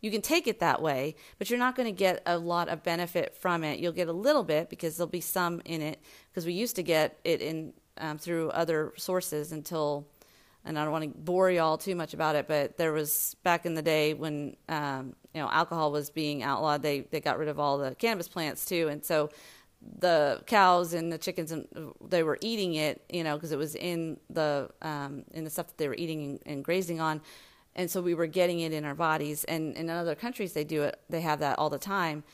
you 0.00 0.10
can 0.10 0.22
take 0.22 0.46
it 0.46 0.60
that 0.60 0.80
way, 0.80 1.14
but 1.38 1.50
you're 1.50 1.58
not 1.58 1.76
going 1.76 1.86
to 1.86 1.92
get 1.96 2.22
a 2.26 2.38
lot 2.38 2.68
of 2.68 2.82
benefit 2.82 3.36
from 3.36 3.62
it. 3.64 3.80
You'll 3.80 3.92
get 3.92 4.08
a 4.08 4.12
little 4.12 4.42
bit 4.42 4.70
because 4.70 4.96
there'll 4.96 5.10
be 5.10 5.20
some 5.20 5.60
in 5.64 5.82
it 5.82 6.00
because 6.30 6.46
we 6.46 6.52
used 6.52 6.76
to 6.76 6.82
get 6.82 7.18
it 7.24 7.40
in 7.40 7.74
um, 7.98 8.16
through 8.18 8.50
other 8.50 8.92
sources 8.96 9.52
until, 9.52 10.06
and 10.64 10.78
I 10.78 10.84
don't 10.84 10.92
want 10.92 11.04
to 11.04 11.18
bore 11.18 11.50
y'all 11.50 11.76
too 11.76 11.94
much 11.94 12.14
about 12.14 12.34
it, 12.34 12.48
but 12.48 12.78
there 12.78 12.92
was 12.92 13.36
back 13.42 13.66
in 13.66 13.74
the 13.74 13.82
day 13.82 14.14
when 14.14 14.56
um, 14.70 15.14
you 15.34 15.40
know 15.42 15.50
alcohol 15.50 15.92
was 15.92 16.08
being 16.08 16.42
outlawed, 16.42 16.82
they 16.82 17.00
they 17.00 17.20
got 17.20 17.38
rid 17.38 17.48
of 17.48 17.60
all 17.60 17.76
the 17.76 17.94
cannabis 17.94 18.28
plants 18.28 18.64
too, 18.64 18.88
and 18.88 19.04
so 19.04 19.28
the 19.98 20.42
cows 20.46 20.92
and 20.92 21.10
the 21.12 21.18
chickens 21.18 21.52
and 21.52 21.66
they 22.06 22.22
were 22.22 22.38
eating 22.42 22.74
it 22.74 23.02
you 23.10 23.24
know 23.24 23.34
because 23.34 23.50
it 23.50 23.56
was 23.56 23.74
in 23.74 24.18
the 24.28 24.68
um, 24.82 25.24
in 25.32 25.44
the 25.44 25.50
stuff 25.50 25.68
that 25.68 25.78
they 25.78 25.88
were 25.88 25.94
eating 25.94 26.22
and, 26.24 26.40
and, 26.44 26.64
grazing 26.64 27.00
on 27.00 27.20
and 27.74 27.90
so 27.90 28.00
we 28.00 28.14
were 28.14 28.26
getting 28.26 28.60
it 28.60 28.72
in 28.72 28.84
our 28.84 28.94
bodies. 28.94 29.44
And, 29.44 29.76
in 29.76 29.88
other 29.88 30.14
countries, 30.14 30.52
they 30.52 30.64
do 30.64 30.82
it. 30.82 31.00
They 31.08 31.20
have 31.20 31.40
that 31.40 31.58
all 31.58 31.70
the 31.70 31.78
time, 31.78 32.24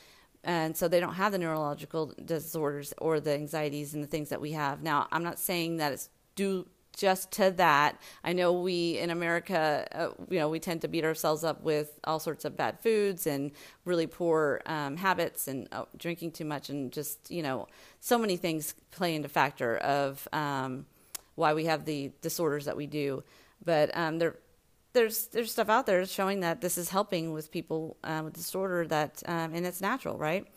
and 0.43 0.75
so 0.75 0.87
they 0.87 0.99
don't 0.99 1.15
have 1.15 1.31
the 1.31 1.37
neurological 1.37 2.13
disorders 2.23 2.93
or 2.97 3.19
the 3.19 3.33
anxieties 3.33 3.93
and 3.93 4.03
the 4.03 4.07
things 4.07 4.29
that 4.29 4.41
we 4.41 4.51
have. 4.53 4.81
Now, 4.81 5.07
I'm 5.11 5.23
not 5.23 5.39
saying 5.39 5.77
that 5.77 5.91
it's 5.91 6.09
due 6.35 6.67
just 6.97 7.31
to 7.31 7.51
that. 7.51 8.01
I 8.23 8.33
know 8.33 8.51
we 8.51 8.97
in 8.97 9.09
America, 9.09 9.87
uh, 9.91 10.09
you 10.29 10.39
know, 10.39 10.49
we 10.49 10.59
tend 10.59 10.81
to 10.81 10.87
beat 10.87 11.05
ourselves 11.05 11.43
up 11.43 11.61
with 11.61 11.99
all 12.03 12.19
sorts 12.19 12.43
of 12.43 12.57
bad 12.57 12.79
foods 12.79 13.27
and 13.27 13.51
really 13.85 14.07
poor 14.07 14.61
um, 14.65 14.97
habits 14.97 15.47
and 15.47 15.67
uh, 15.71 15.85
drinking 15.97 16.31
too 16.31 16.45
much 16.45 16.69
and 16.69 16.91
just, 16.91 17.29
you 17.31 17.43
know, 17.43 17.67
so 18.01 18.17
many 18.17 18.35
things 18.35 18.73
play 18.91 19.15
into 19.15 19.29
factor 19.29 19.77
of 19.77 20.27
um, 20.33 20.85
why 21.35 21.53
we 21.53 21.65
have 21.65 21.85
the 21.85 22.11
disorders 22.21 22.65
that 22.65 22.75
we 22.75 22.87
do. 22.87 23.23
But 23.63 23.95
um, 23.95 24.17
there, 24.17 24.35
there's 24.93 25.27
there's 25.27 25.51
stuff 25.51 25.69
out 25.69 25.85
there 25.85 26.05
showing 26.05 26.39
that 26.39 26.61
this 26.61 26.77
is 26.77 26.89
helping 26.89 27.31
with 27.31 27.51
people 27.51 27.97
uh, 28.03 28.21
with 28.25 28.33
disorder 28.33 28.87
that 28.87 29.21
um, 29.27 29.53
and 29.53 29.65
it's 29.65 29.81
natural, 29.81 30.17
right? 30.17 30.47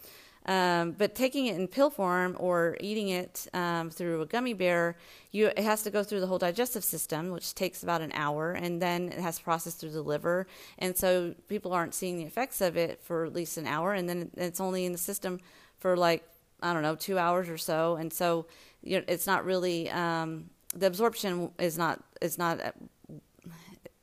Um, 0.46 0.92
but 0.92 1.14
taking 1.14 1.46
it 1.46 1.56
in 1.56 1.68
pill 1.68 1.90
form 1.90 2.34
or 2.38 2.76
eating 2.80 3.08
it 3.08 3.46
um, 3.52 3.90
through 3.90 4.22
a 4.22 4.26
gummy 4.26 4.54
bear, 4.54 4.96
you, 5.32 5.48
it 5.48 5.58
has 5.58 5.82
to 5.82 5.90
go 5.90 6.02
through 6.02 6.20
the 6.20 6.26
whole 6.26 6.38
digestive 6.38 6.82
system, 6.82 7.30
which 7.30 7.54
takes 7.54 7.82
about 7.82 8.00
an 8.00 8.10
hour, 8.14 8.52
and 8.52 8.80
then 8.80 9.08
it 9.08 9.18
has 9.18 9.36
to 9.36 9.44
process 9.44 9.74
through 9.74 9.90
the 9.90 10.02
liver. 10.02 10.46
And 10.78 10.96
so 10.96 11.34
people 11.48 11.72
aren't 11.72 11.94
seeing 11.94 12.16
the 12.16 12.24
effects 12.24 12.60
of 12.60 12.76
it 12.76 13.02
for 13.02 13.26
at 13.26 13.34
least 13.34 13.58
an 13.58 13.66
hour, 13.66 13.92
and 13.92 14.08
then 14.08 14.30
it's 14.36 14.60
only 14.60 14.86
in 14.86 14.92
the 14.92 14.98
system 14.98 15.40
for 15.78 15.96
like 15.96 16.24
I 16.62 16.72
don't 16.72 16.82
know 16.82 16.94
two 16.94 17.18
hours 17.18 17.48
or 17.48 17.58
so. 17.58 17.96
And 17.96 18.12
so 18.12 18.46
you 18.82 18.98
know, 18.98 19.04
it's 19.08 19.26
not 19.26 19.44
really 19.44 19.90
um, 19.90 20.50
the 20.74 20.86
absorption 20.86 21.50
is 21.58 21.76
not 21.76 22.02
is 22.20 22.38
not 22.38 22.74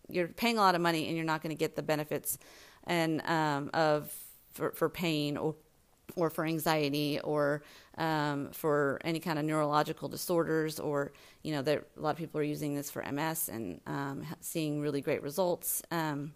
you're 0.10 0.28
paying 0.28 0.58
a 0.58 0.62
lot 0.62 0.76
of 0.76 0.82
money 0.82 1.08
and 1.08 1.16
you're 1.16 1.26
not 1.26 1.42
going 1.42 1.56
to 1.56 1.60
get 1.60 1.76
the 1.76 1.82
benefits 1.82 2.38
and 2.86 3.22
um, 3.28 3.70
of 3.74 4.14
for, 4.54 4.72
for 4.72 4.90
pain 4.90 5.38
or 5.38 5.56
or 6.18 6.30
for 6.30 6.46
anxiety 6.46 7.20
or 7.24 7.62
um, 7.98 8.50
for 8.52 9.00
any 9.04 9.20
kind 9.20 9.40
of 9.40 9.46
neurological 9.46 10.10
disorders 10.10 10.80
or 10.80 11.14
you 11.44 11.54
know 11.54 11.62
there, 11.62 11.84
a 11.98 12.02
lot 12.02 12.12
of 12.12 12.18
people 12.18 12.40
are 12.42 12.44
using 12.44 12.76
this 12.76 12.92
for 12.92 13.02
ms 13.12 13.50
and 13.50 13.80
um, 13.88 14.26
seeing 14.42 14.82
really 14.82 15.02
great 15.02 15.24
results 15.24 15.82
um, 15.92 16.34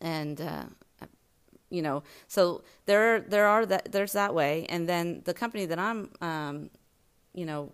and 0.00 0.40
uh, 0.40 0.64
you 1.74 1.82
know 1.82 2.02
so 2.28 2.62
there 2.86 3.20
there 3.20 3.46
are 3.46 3.66
that 3.66 3.90
there's 3.90 4.12
that 4.12 4.34
way. 4.34 4.66
And 4.68 4.88
then 4.88 5.22
the 5.24 5.34
company 5.34 5.66
that 5.66 5.78
i'm 5.78 6.10
um, 6.20 6.70
you 7.34 7.44
know 7.44 7.72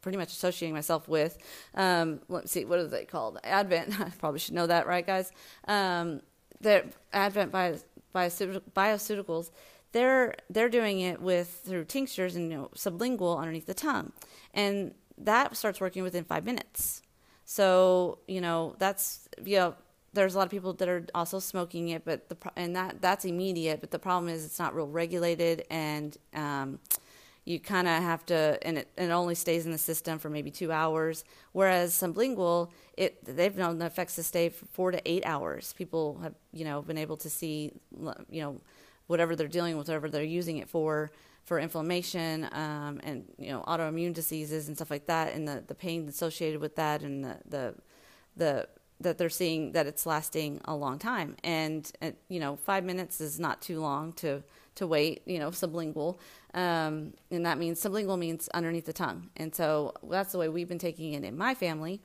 pretty 0.00 0.18
much 0.18 0.28
associating 0.28 0.74
myself 0.74 1.08
with 1.08 1.38
um, 1.74 2.20
let's 2.28 2.52
see 2.52 2.64
what 2.64 2.78
are 2.78 2.86
they 2.86 3.04
called? 3.04 3.38
Advent. 3.42 4.00
I 4.00 4.10
probably 4.18 4.40
should 4.40 4.54
know 4.54 4.66
that 4.66 4.86
right 4.86 5.06
guys? 5.06 5.32
Um, 5.66 6.20
the 6.60 6.84
advent 7.12 7.52
bioceuticals 8.14 9.50
they're 9.94 10.34
they're 10.50 10.68
doing 10.68 11.00
it 11.00 11.22
with 11.22 11.62
through 11.64 11.84
tinctures 11.84 12.36
and 12.36 12.50
you 12.50 12.58
know, 12.58 12.70
sublingual 12.76 13.38
underneath 13.38 13.66
the 13.66 13.74
tongue, 13.74 14.12
and 14.52 14.92
that 15.16 15.56
starts 15.56 15.80
working 15.80 16.02
within 16.02 16.24
five 16.24 16.44
minutes. 16.44 17.00
So 17.46 18.18
you 18.26 18.40
know 18.40 18.74
that's 18.78 19.28
you 19.42 19.56
know 19.56 19.74
there's 20.12 20.34
a 20.34 20.38
lot 20.38 20.44
of 20.44 20.50
people 20.50 20.72
that 20.74 20.88
are 20.88 21.06
also 21.14 21.38
smoking 21.38 21.90
it, 21.90 22.04
but 22.04 22.28
the 22.28 22.36
and 22.56 22.74
that 22.74 23.00
that's 23.00 23.24
immediate. 23.24 23.80
But 23.80 23.92
the 23.92 24.00
problem 24.00 24.28
is 24.28 24.44
it's 24.44 24.58
not 24.58 24.74
real 24.74 24.88
regulated, 24.88 25.64
and 25.70 26.16
um, 26.34 26.80
you 27.44 27.60
kind 27.60 27.86
of 27.86 28.02
have 28.02 28.24
to, 28.26 28.58
and 28.62 28.78
it, 28.78 28.88
and 28.96 29.10
it 29.10 29.14
only 29.14 29.34
stays 29.34 29.66
in 29.66 29.72
the 29.72 29.78
system 29.78 30.18
for 30.18 30.30
maybe 30.30 30.50
two 30.50 30.72
hours. 30.72 31.24
Whereas 31.52 31.92
sublingual, 31.92 32.70
it 32.96 33.24
they've 33.24 33.56
known 33.56 33.78
the 33.78 33.86
effects 33.86 34.14
to 34.16 34.22
stay 34.22 34.48
for 34.48 34.66
four 34.66 34.90
to 34.90 35.00
eight 35.10 35.24
hours. 35.26 35.74
People 35.74 36.18
have 36.22 36.34
you 36.52 36.64
know 36.64 36.82
been 36.82 36.98
able 36.98 37.16
to 37.18 37.28
see 37.28 37.72
you 38.30 38.42
know 38.42 38.60
whatever 39.06 39.36
they're 39.36 39.48
dealing 39.48 39.76
with, 39.76 39.88
whatever 39.88 40.08
they're 40.08 40.22
using 40.22 40.56
it 40.58 40.68
for, 40.68 41.10
for 41.44 41.58
inflammation 41.58 42.48
um, 42.52 43.00
and 43.04 43.24
you 43.38 43.50
know 43.50 43.62
autoimmune 43.68 44.14
diseases 44.14 44.68
and 44.68 44.76
stuff 44.76 44.90
like 44.90 45.06
that, 45.06 45.34
and 45.34 45.46
the, 45.46 45.62
the 45.66 45.74
pain 45.74 46.08
associated 46.08 46.60
with 46.60 46.76
that, 46.76 47.02
and 47.02 47.24
the 47.24 47.36
the 47.46 47.74
the 48.36 48.68
that 49.00 49.18
they're 49.18 49.28
seeing 49.28 49.72
that 49.72 49.86
it's 49.86 50.06
lasting 50.06 50.60
a 50.64 50.74
long 50.74 50.98
time, 50.98 51.36
and, 51.44 51.92
and 52.00 52.14
you 52.28 52.40
know 52.40 52.56
five 52.56 52.84
minutes 52.84 53.20
is 53.20 53.38
not 53.38 53.60
too 53.60 53.80
long 53.80 54.12
to 54.14 54.42
to 54.76 54.86
wait. 54.86 55.22
You 55.26 55.38
know 55.38 55.50
sublingual, 55.50 56.18
um, 56.54 57.14
and 57.30 57.46
that 57.46 57.58
means 57.58 57.80
sublingual 57.80 58.18
means 58.18 58.48
underneath 58.54 58.86
the 58.86 58.92
tongue, 58.92 59.30
and 59.36 59.54
so 59.54 59.94
that's 60.08 60.32
the 60.32 60.38
way 60.38 60.48
we've 60.48 60.68
been 60.68 60.78
taking 60.78 61.14
it 61.14 61.24
in 61.24 61.36
my 61.36 61.54
family. 61.54 62.00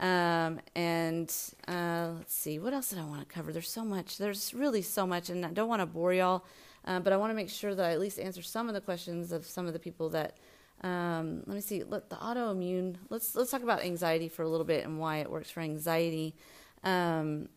Um, 0.00 0.60
and 0.76 1.34
uh, 1.66 2.10
let's 2.16 2.34
see, 2.34 2.58
what 2.58 2.72
else 2.72 2.90
did 2.90 3.00
I 3.00 3.04
want 3.04 3.20
to 3.20 3.26
cover? 3.26 3.52
There's 3.52 3.70
so 3.70 3.84
much. 3.84 4.18
There's 4.18 4.54
really 4.54 4.82
so 4.82 5.06
much, 5.06 5.28
and 5.28 5.44
I 5.44 5.50
don't 5.50 5.68
want 5.68 5.80
to 5.80 5.86
bore 5.86 6.12
y'all, 6.12 6.44
uh, 6.84 7.00
but 7.00 7.12
I 7.12 7.16
want 7.16 7.30
to 7.30 7.34
make 7.34 7.50
sure 7.50 7.74
that 7.74 7.84
I 7.84 7.92
at 7.92 8.00
least 8.00 8.18
answer 8.18 8.42
some 8.42 8.68
of 8.68 8.74
the 8.74 8.80
questions 8.80 9.32
of 9.32 9.44
some 9.44 9.66
of 9.66 9.72
the 9.72 9.78
people 9.78 10.08
that. 10.10 10.36
Um, 10.80 11.42
let 11.46 11.56
me 11.56 11.60
see. 11.60 11.82
Let 11.82 12.08
the 12.08 12.14
autoimmune. 12.14 12.96
Let's 13.10 13.34
let's 13.34 13.50
talk 13.50 13.64
about 13.64 13.82
anxiety 13.82 14.28
for 14.28 14.42
a 14.44 14.48
little 14.48 14.64
bit 14.64 14.84
and 14.84 15.00
why 15.00 15.16
it 15.16 15.28
works 15.28 15.50
for 15.50 15.58
anxiety. 15.58 16.36
Um, 16.84 17.48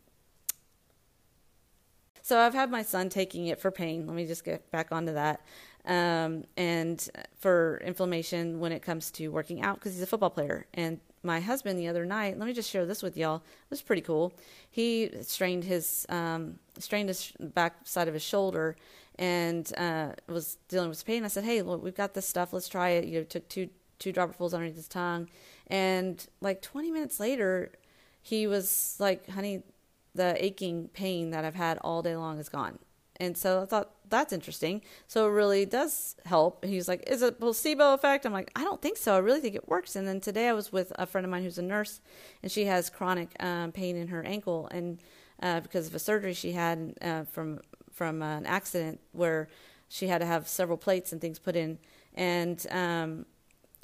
so 2.32 2.40
I've 2.40 2.54
had 2.54 2.72
my 2.72 2.82
son 2.82 3.10
taking 3.10 3.48
it 3.48 3.60
for 3.60 3.72
pain. 3.72 4.08
Let 4.08 4.16
me 4.16 4.26
just 4.26 4.46
get 4.46 4.72
back 4.72 4.94
onto 4.94 5.12
that. 5.16 5.42
Um, 5.84 6.46
and 6.56 7.06
for 7.38 7.82
inflammation 7.84 8.62
when 8.62 8.72
it 8.72 8.82
comes 8.82 9.12
to 9.12 9.28
working 9.28 9.62
out 9.62 9.76
because 9.76 9.96
he's 9.96 10.02
a 10.02 10.08
football 10.08 10.30
player 10.30 10.66
and 10.74 11.02
my 11.24 11.42
husband 11.42 11.78
the 11.78 11.90
other 11.90 12.06
night. 12.06 12.40
Let 12.40 12.46
me 12.46 12.54
just 12.54 12.70
share 12.70 12.86
this 12.86 13.04
with 13.04 13.18
y'all. 13.18 13.36
It 13.36 13.70
was 13.70 13.82
pretty 13.82 14.02
cool. 14.02 14.32
He 14.70 15.12
strained 15.24 15.66
his 15.66 16.06
um, 16.08 16.60
strained 16.80 17.10
his 17.10 17.34
back 17.38 17.86
side 17.86 18.08
of 18.08 18.14
his 18.14 18.24
shoulder 18.24 18.78
and 19.20 19.70
uh, 19.78 20.14
was 20.30 20.58
dealing 20.70 20.88
with 20.88 21.06
pain. 21.06 21.26
I 21.26 21.28
said, 21.28 21.44
"Hey, 21.44 21.62
we've 21.62 21.94
got 21.94 22.14
this 22.14 22.30
stuff. 22.30 22.54
Let's 22.54 22.70
try 22.70 22.92
it." 22.92 23.08
You 23.08 23.20
know, 23.20 23.24
took 23.26 23.50
two 23.50 23.68
two 24.00 24.14
dropperfuls 24.14 24.54
underneath 24.54 24.78
his 24.78 24.88
tongue, 24.88 25.28
and 25.68 26.26
like 26.40 26.62
20 26.62 26.92
minutes 26.92 27.20
later, 27.20 27.74
he 28.22 28.48
was 28.48 28.96
like, 29.00 29.28
"Honey, 29.30 29.64
the 30.13 30.44
aching 30.44 30.89
pain 30.89 31.32
that 31.32 31.46
I've 31.46 31.56
had 31.56 31.77
all 31.80 32.01
day 32.01 32.15
long 32.15 32.39
is 32.39 32.50
gone." 32.50 32.80
And 33.22 33.38
so 33.38 33.62
I 33.62 33.65
thought 33.65 33.91
that's 34.10 34.34
interesting. 34.34 34.82
So 35.08 35.27
it 35.27 35.32
really 35.32 35.63
does 35.63 36.15
help. 36.25 36.65
He 36.65 36.75
was 36.75 36.88
like, 36.88 37.08
Is 37.08 37.22
it 37.22 37.39
placebo 37.39 37.94
effect? 37.94 38.25
I'm 38.25 38.34
like, 38.34 38.50
I 38.56 38.63
don't 38.63 38.82
think 38.82 38.98
so. 38.98 39.13
I 39.13 39.20
really 39.20 39.39
think 39.39 39.53
it 39.53 39.70
works. 39.70 39.96
And 39.96 40.08
then 40.08 40.20
today 40.20 40.50
I 40.50 40.53
was 40.53 40.72
with 40.72 40.91
a 40.96 41.06
friend 41.06 41.24
of 41.24 41.30
mine 41.30 41.44
who's 41.44 41.60
a 41.60 41.62
nurse, 41.62 42.01
and 42.41 42.51
she 42.51 42.65
has 42.65 42.89
chronic 42.89 43.30
um, 43.39 43.72
pain 43.72 43.96
in 43.96 44.08
her 44.08 44.24
ankle, 44.24 44.68
and 44.72 45.00
uh, 45.41 45.60
because 45.60 45.86
of 45.86 45.94
a 45.94 46.00
surgery 46.00 46.34
she 46.34 46.53
had 46.53 46.96
uh, 47.01 47.24
from 47.25 47.60
from 47.91 48.24
uh, 48.24 48.38
an 48.38 48.46
accident 48.48 49.00
where 49.12 49.48
she 49.88 50.08
had 50.08 50.20
to 50.20 50.25
have 50.25 50.48
several 50.48 50.77
plates 50.77 51.12
and 51.12 51.22
things 51.22 51.38
put 51.38 51.56
in, 51.56 51.77
and 52.15 52.65
um, 52.72 53.27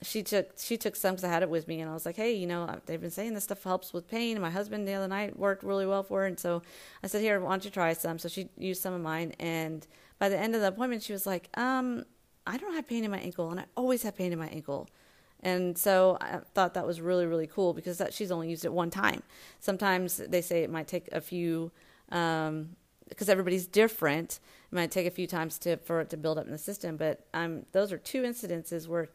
she 0.04 0.22
took 0.22 0.52
she 0.60 0.78
took 0.78 0.96
some 0.96 1.16
because 1.16 1.24
I 1.24 1.30
had 1.30 1.44
it 1.44 1.50
with 1.50 1.68
me, 1.68 1.82
and 1.82 1.90
I 1.90 1.94
was 1.94 2.06
like, 2.06 2.16
hey, 2.16 2.34
you 2.34 2.46
know, 2.46 2.80
they've 2.86 3.02
been 3.02 3.12
saying 3.12 3.34
this 3.34 3.46
stuff 3.46 3.64
helps 3.64 3.94
with 3.94 4.08
pain. 4.08 4.36
And 4.36 4.42
my 4.42 4.52
husband 4.52 4.88
the 4.88 4.94
other 4.94 5.08
night 5.08 5.38
worked 5.38 5.64
really 5.64 5.88
well 5.88 6.04
for 6.04 6.22
her, 6.22 6.28
and 6.28 6.40
so 6.40 6.62
I 7.04 7.08
said, 7.08 7.22
here, 7.22 7.40
why 7.40 7.50
don't 7.50 7.66
you 7.66 7.72
try 7.72 7.94
some? 7.94 8.20
So 8.20 8.30
she 8.30 8.50
used 8.58 8.82
some 8.82 8.94
of 8.94 9.02
mine, 9.02 9.34
and 9.40 9.88
by 10.20 10.30
the 10.30 10.38
end 10.38 10.56
of 10.56 10.62
the 10.62 10.68
appointment, 10.68 11.04
she 11.04 11.14
was 11.14 11.26
like, 11.26 11.50
um, 11.58 12.06
I 12.46 12.58
don't 12.58 12.74
have 12.76 12.88
pain 12.88 13.04
in 13.04 13.12
my 13.12 13.20
ankle, 13.20 13.50
and 13.50 13.60
I 13.60 13.66
always 13.76 14.04
have 14.04 14.16
pain 14.16 14.32
in 14.32 14.40
my 14.40 14.48
ankle. 14.48 14.88
And 15.42 15.78
so 15.78 16.18
I 16.20 16.40
thought 16.56 16.74
that 16.74 16.88
was 16.88 17.00
really, 17.00 17.28
really 17.28 17.46
cool 17.48 17.74
because 17.74 18.00
that 18.00 18.14
she's 18.14 18.32
only 18.32 18.50
used 18.50 18.66
it 18.66 18.74
one 18.74 18.90
time. 18.90 19.22
Sometimes 19.60 20.18
they 20.18 20.42
say 20.42 20.64
it 20.64 20.70
might 20.70 20.88
take 20.88 21.08
a 21.12 21.22
few, 21.22 21.72
um, 22.12 22.70
because 23.08 23.30
everybody's 23.30 23.68
different. 23.68 24.40
It 24.72 24.76
might 24.76 24.92
take 24.92 25.08
a 25.08 25.12
few 25.12 25.28
times 25.28 25.60
to 25.60 25.78
for 25.78 26.02
it 26.02 26.10
to 26.10 26.18
build 26.18 26.38
up 26.38 26.46
in 26.46 26.52
the 26.52 26.58
system. 26.58 26.98
But 26.98 27.26
um, 27.34 27.66
those 27.72 27.92
are 27.92 27.98
two 27.98 28.24
incidences 28.24 28.88
where 28.88 29.10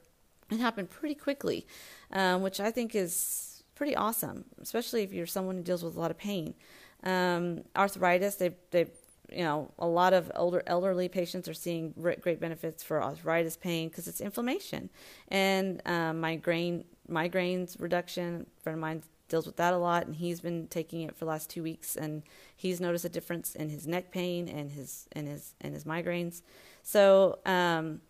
it 0.54 0.60
happened 0.60 0.90
pretty 0.90 1.14
quickly, 1.14 1.66
um, 2.12 2.42
which 2.42 2.60
I 2.60 2.70
think 2.70 2.94
is 2.94 3.62
pretty 3.74 3.96
awesome, 3.96 4.44
especially 4.60 5.02
if 5.02 5.12
you're 5.12 5.26
someone 5.26 5.56
who 5.56 5.62
deals 5.62 5.82
with 5.82 5.96
a 5.96 6.00
lot 6.00 6.10
of 6.10 6.18
pain. 6.18 6.54
Um, 7.02 7.64
arthritis, 7.74 8.36
they 8.36 8.54
they 8.70 8.86
you 9.30 9.44
know, 9.44 9.72
a 9.78 9.86
lot 9.86 10.12
of 10.12 10.30
older 10.34 10.62
elderly 10.66 11.08
patients 11.08 11.48
are 11.48 11.54
seeing 11.54 11.94
great 12.20 12.40
benefits 12.40 12.82
for 12.82 13.02
arthritis 13.02 13.56
pain 13.56 13.88
because 13.88 14.06
it's 14.06 14.20
inflammation 14.20 14.90
and 15.28 15.80
um, 15.86 16.20
migraine 16.20 16.84
migraines 17.08 17.80
reduction. 17.80 18.46
A 18.58 18.62
friend 18.62 18.76
of 18.76 18.80
mine 18.80 19.02
deals 19.28 19.46
with 19.46 19.56
that 19.56 19.72
a 19.72 19.78
lot, 19.78 20.06
and 20.06 20.16
he's 20.16 20.40
been 20.40 20.66
taking 20.68 21.02
it 21.02 21.16
for 21.16 21.24
the 21.24 21.30
last 21.30 21.48
two 21.48 21.62
weeks, 21.62 21.96
and 21.96 22.22
he's 22.54 22.80
noticed 22.80 23.04
a 23.04 23.08
difference 23.08 23.54
in 23.54 23.70
his 23.70 23.86
neck 23.86 24.10
pain 24.10 24.48
and 24.48 24.70
his 24.70 25.08
and 25.12 25.26
his 25.26 25.54
and 25.60 25.74
his 25.74 25.84
migraines. 25.84 26.42
So 26.82 27.38
um, 27.46 28.00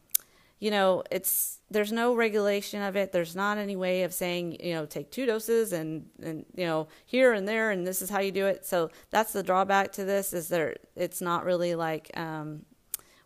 you 0.62 0.70
know, 0.70 1.02
it's 1.10 1.58
there's 1.72 1.90
no 1.90 2.14
regulation 2.14 2.82
of 2.82 2.94
it. 2.94 3.10
There's 3.10 3.34
not 3.34 3.58
any 3.58 3.74
way 3.74 4.04
of 4.04 4.14
saying, 4.14 4.58
you 4.60 4.74
know, 4.74 4.86
take 4.86 5.10
two 5.10 5.26
doses 5.26 5.72
and 5.72 6.08
and 6.22 6.44
you 6.54 6.64
know 6.64 6.86
here 7.04 7.32
and 7.32 7.48
there 7.48 7.72
and 7.72 7.84
this 7.84 8.00
is 8.00 8.08
how 8.08 8.20
you 8.20 8.30
do 8.30 8.46
it. 8.46 8.64
So 8.64 8.92
that's 9.10 9.32
the 9.32 9.42
drawback 9.42 9.90
to 9.94 10.04
this 10.04 10.32
is 10.32 10.46
there 10.46 10.76
it's 10.94 11.20
not 11.20 11.44
really 11.44 11.74
like 11.74 12.16
um, 12.16 12.64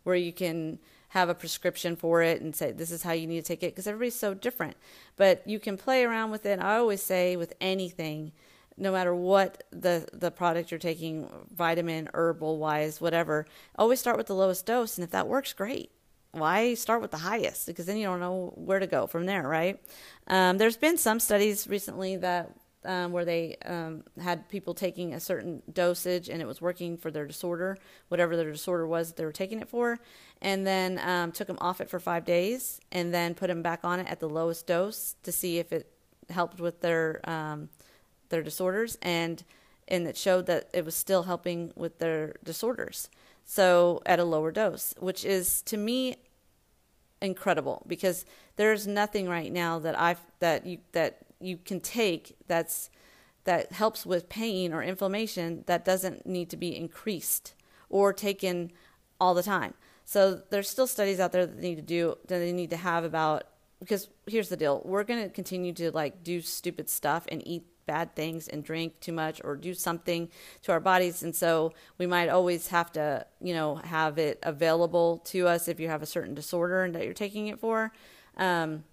where 0.01 0.15
you 0.15 0.33
can 0.33 0.79
have 1.09 1.29
a 1.29 1.35
prescription 1.35 1.95
for 1.95 2.23
it 2.23 2.41
and 2.41 2.55
say 2.55 2.71
this 2.71 2.89
is 2.89 3.03
how 3.03 3.11
you 3.11 3.27
need 3.27 3.41
to 3.41 3.47
take 3.47 3.61
it 3.61 3.75
because 3.75 3.85
everybody's 3.85 4.15
so 4.15 4.33
different. 4.33 4.75
But 5.15 5.47
you 5.47 5.59
can 5.59 5.77
play 5.77 6.03
around 6.05 6.31
with 6.31 6.43
it. 6.43 6.59
I 6.59 6.77
always 6.77 7.03
say 7.03 7.35
with 7.35 7.53
anything 7.61 8.31
no 8.77 8.91
matter 8.91 9.13
what 9.13 9.63
the 9.69 10.07
the 10.11 10.31
product 10.31 10.71
you're 10.71 10.79
taking, 10.79 11.29
vitamin, 11.55 12.09
herbal 12.15 12.57
wise, 12.57 12.99
whatever, 12.99 13.45
always 13.75 13.99
start 13.99 14.17
with 14.17 14.25
the 14.25 14.33
lowest 14.33 14.65
dose, 14.65 14.97
and 14.97 15.05
if 15.05 15.11
that 15.11 15.27
works, 15.27 15.53
great. 15.53 15.91
Why 16.39 16.73
start 16.73 17.01
with 17.01 17.11
the 17.11 17.17
highest? 17.17 17.67
Because 17.67 17.85
then 17.85 17.97
you 17.97 18.05
don't 18.05 18.19
know 18.19 18.53
where 18.55 18.79
to 18.79 18.87
go 18.87 19.07
from 19.07 19.25
there, 19.25 19.43
right? 19.43 19.81
Um, 20.27 20.57
there's 20.57 20.77
been 20.77 20.97
some 20.97 21.19
studies 21.19 21.67
recently 21.67 22.17
that 22.17 22.51
um, 22.85 23.11
where 23.11 23.25
they 23.25 23.57
um, 23.65 24.03
had 24.21 24.47
people 24.47 24.73
taking 24.73 25.13
a 25.13 25.19
certain 25.19 25.61
dosage 25.71 26.29
and 26.29 26.41
it 26.41 26.47
was 26.47 26.61
working 26.61 26.97
for 26.97 27.11
their 27.11 27.25
disorder, 27.25 27.77
whatever 28.07 28.37
their 28.37 28.51
disorder 28.51 28.87
was 28.87 29.09
that 29.09 29.17
they 29.17 29.25
were 29.25 29.31
taking 29.31 29.59
it 29.59 29.67
for, 29.67 29.99
and 30.41 30.65
then 30.65 30.99
um, 31.03 31.31
took 31.31 31.47
them 31.47 31.57
off 31.59 31.81
it 31.81 31.89
for 31.89 31.99
five 31.99 32.23
days 32.23 32.79
and 32.91 33.13
then 33.13 33.35
put 33.35 33.47
them 33.47 33.61
back 33.61 33.81
on 33.83 33.99
it 33.99 34.07
at 34.07 34.19
the 34.19 34.29
lowest 34.29 34.67
dose 34.67 35.15
to 35.23 35.31
see 35.31 35.57
if 35.57 35.73
it 35.73 35.91
helped 36.29 36.59
with 36.59 36.81
their 36.81 37.21
um, 37.29 37.69
their 38.29 38.43
disorders 38.43 38.97
and 39.01 39.43
and 39.87 40.05
it 40.05 40.17
showed 40.17 40.45
that 40.47 40.69
it 40.73 40.83
was 40.83 40.95
still 40.95 41.23
helping 41.23 41.71
with 41.75 41.99
their 41.99 42.35
disorders 42.43 43.09
so 43.45 44.01
at 44.05 44.19
a 44.19 44.23
lower 44.23 44.51
dose 44.51 44.93
which 44.99 45.23
is 45.23 45.61
to 45.61 45.77
me 45.77 46.17
incredible 47.21 47.83
because 47.87 48.25
there's 48.57 48.85
nothing 48.85 49.27
right 49.27 49.51
now 49.51 49.79
that 49.79 49.99
i 49.99 50.15
that 50.39 50.65
you 50.65 50.77
that 50.91 51.17
you 51.39 51.57
can 51.57 51.79
take 51.79 52.35
that's 52.47 52.89
that 53.47 53.71
helps 53.71 54.05
with 54.05 54.27
pain 54.27 54.73
or 54.73 54.83
inflammation 54.83 55.63
that 55.67 55.85
doesn't 55.85 56.25
need 56.25 56.49
to 56.49 56.57
be 56.57 56.75
increased 56.75 57.53
or 57.89 58.11
taken 58.11 58.69
all 59.21 59.33
the 59.33 59.41
time. 59.41 59.73
So 60.03 60.41
there's 60.49 60.69
still 60.69 60.85
studies 60.85 61.21
out 61.21 61.31
there 61.31 61.45
that 61.45 61.57
need 61.57 61.75
to 61.75 61.81
do 61.81 62.17
that 62.27 62.39
they 62.39 62.51
need 62.51 62.69
to 62.71 62.77
have 62.77 63.05
about 63.05 63.45
because 63.79 64.09
here's 64.25 64.49
the 64.49 64.57
deal. 64.57 64.81
We're 64.83 65.05
going 65.05 65.23
to 65.23 65.29
continue 65.29 65.71
to 65.73 65.91
like 65.91 66.23
do 66.23 66.41
stupid 66.41 66.89
stuff 66.89 67.25
and 67.29 67.41
eat 67.47 67.63
bad 67.87 68.15
things 68.15 68.47
and 68.47 68.63
drink 68.63 68.99
too 68.99 69.13
much 69.13 69.41
or 69.43 69.55
do 69.55 69.73
something 69.73 70.29
to 70.61 70.71
our 70.71 70.79
bodies. 70.79 71.23
And 71.23 71.35
so 71.35 71.73
we 71.97 72.05
might 72.05 72.29
always 72.29 72.67
have 72.67 72.91
to 72.91 73.25
you 73.41 73.53
know 73.53 73.75
have 73.75 74.19
it 74.19 74.39
available 74.43 75.19
to 75.25 75.47
us 75.47 75.67
if 75.67 75.79
you 75.79 75.87
have 75.87 76.03
a 76.03 76.05
certain 76.05 76.35
disorder 76.35 76.83
and 76.83 76.93
that 76.93 77.03
you're 77.05 77.13
taking 77.13 77.47
it 77.47 77.59
for. 77.59 77.91
Um, 78.37 78.83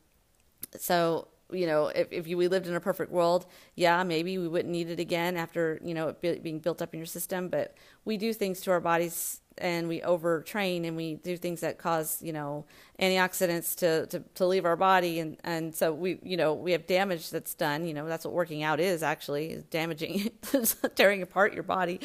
so 0.78 1.28
you 1.50 1.66
know 1.66 1.88
if, 1.88 2.10
if 2.10 2.26
you, 2.26 2.38
we 2.38 2.48
lived 2.48 2.66
in 2.66 2.74
a 2.74 2.80
perfect 2.80 3.12
world 3.12 3.44
yeah 3.74 4.02
maybe 4.02 4.38
we 4.38 4.48
wouldn't 4.48 4.72
need 4.72 4.88
it 4.88 4.98
again 4.98 5.36
after 5.36 5.78
you 5.84 5.92
know 5.92 6.08
it 6.08 6.42
being 6.42 6.58
built 6.58 6.80
up 6.80 6.94
in 6.94 6.98
your 6.98 7.06
system. 7.06 7.48
But 7.48 7.74
we 8.04 8.16
do 8.16 8.32
things 8.32 8.60
to 8.62 8.70
our 8.70 8.80
bodies 8.80 9.40
and 9.58 9.88
we 9.88 10.00
overtrain 10.00 10.86
and 10.86 10.96
we 10.96 11.14
do 11.14 11.36
things 11.36 11.60
that 11.60 11.78
cause 11.78 12.20
you 12.22 12.32
know 12.32 12.64
antioxidants 13.00 13.74
to, 13.76 14.06
to, 14.06 14.20
to 14.34 14.46
leave 14.46 14.64
our 14.64 14.76
body. 14.76 15.18
And, 15.18 15.36
and 15.42 15.74
so 15.74 15.92
we 15.92 16.18
you 16.22 16.36
know 16.36 16.54
we 16.54 16.72
have 16.72 16.86
damage 16.86 17.30
that's 17.30 17.54
done. 17.54 17.86
You 17.86 17.94
know 17.94 18.06
that's 18.06 18.24
what 18.24 18.34
working 18.34 18.62
out 18.62 18.80
is 18.80 19.02
actually 19.02 19.52
is 19.52 19.64
damaging 19.64 20.30
tearing 20.94 21.22
apart 21.22 21.54
your 21.54 21.62
body. 21.62 22.00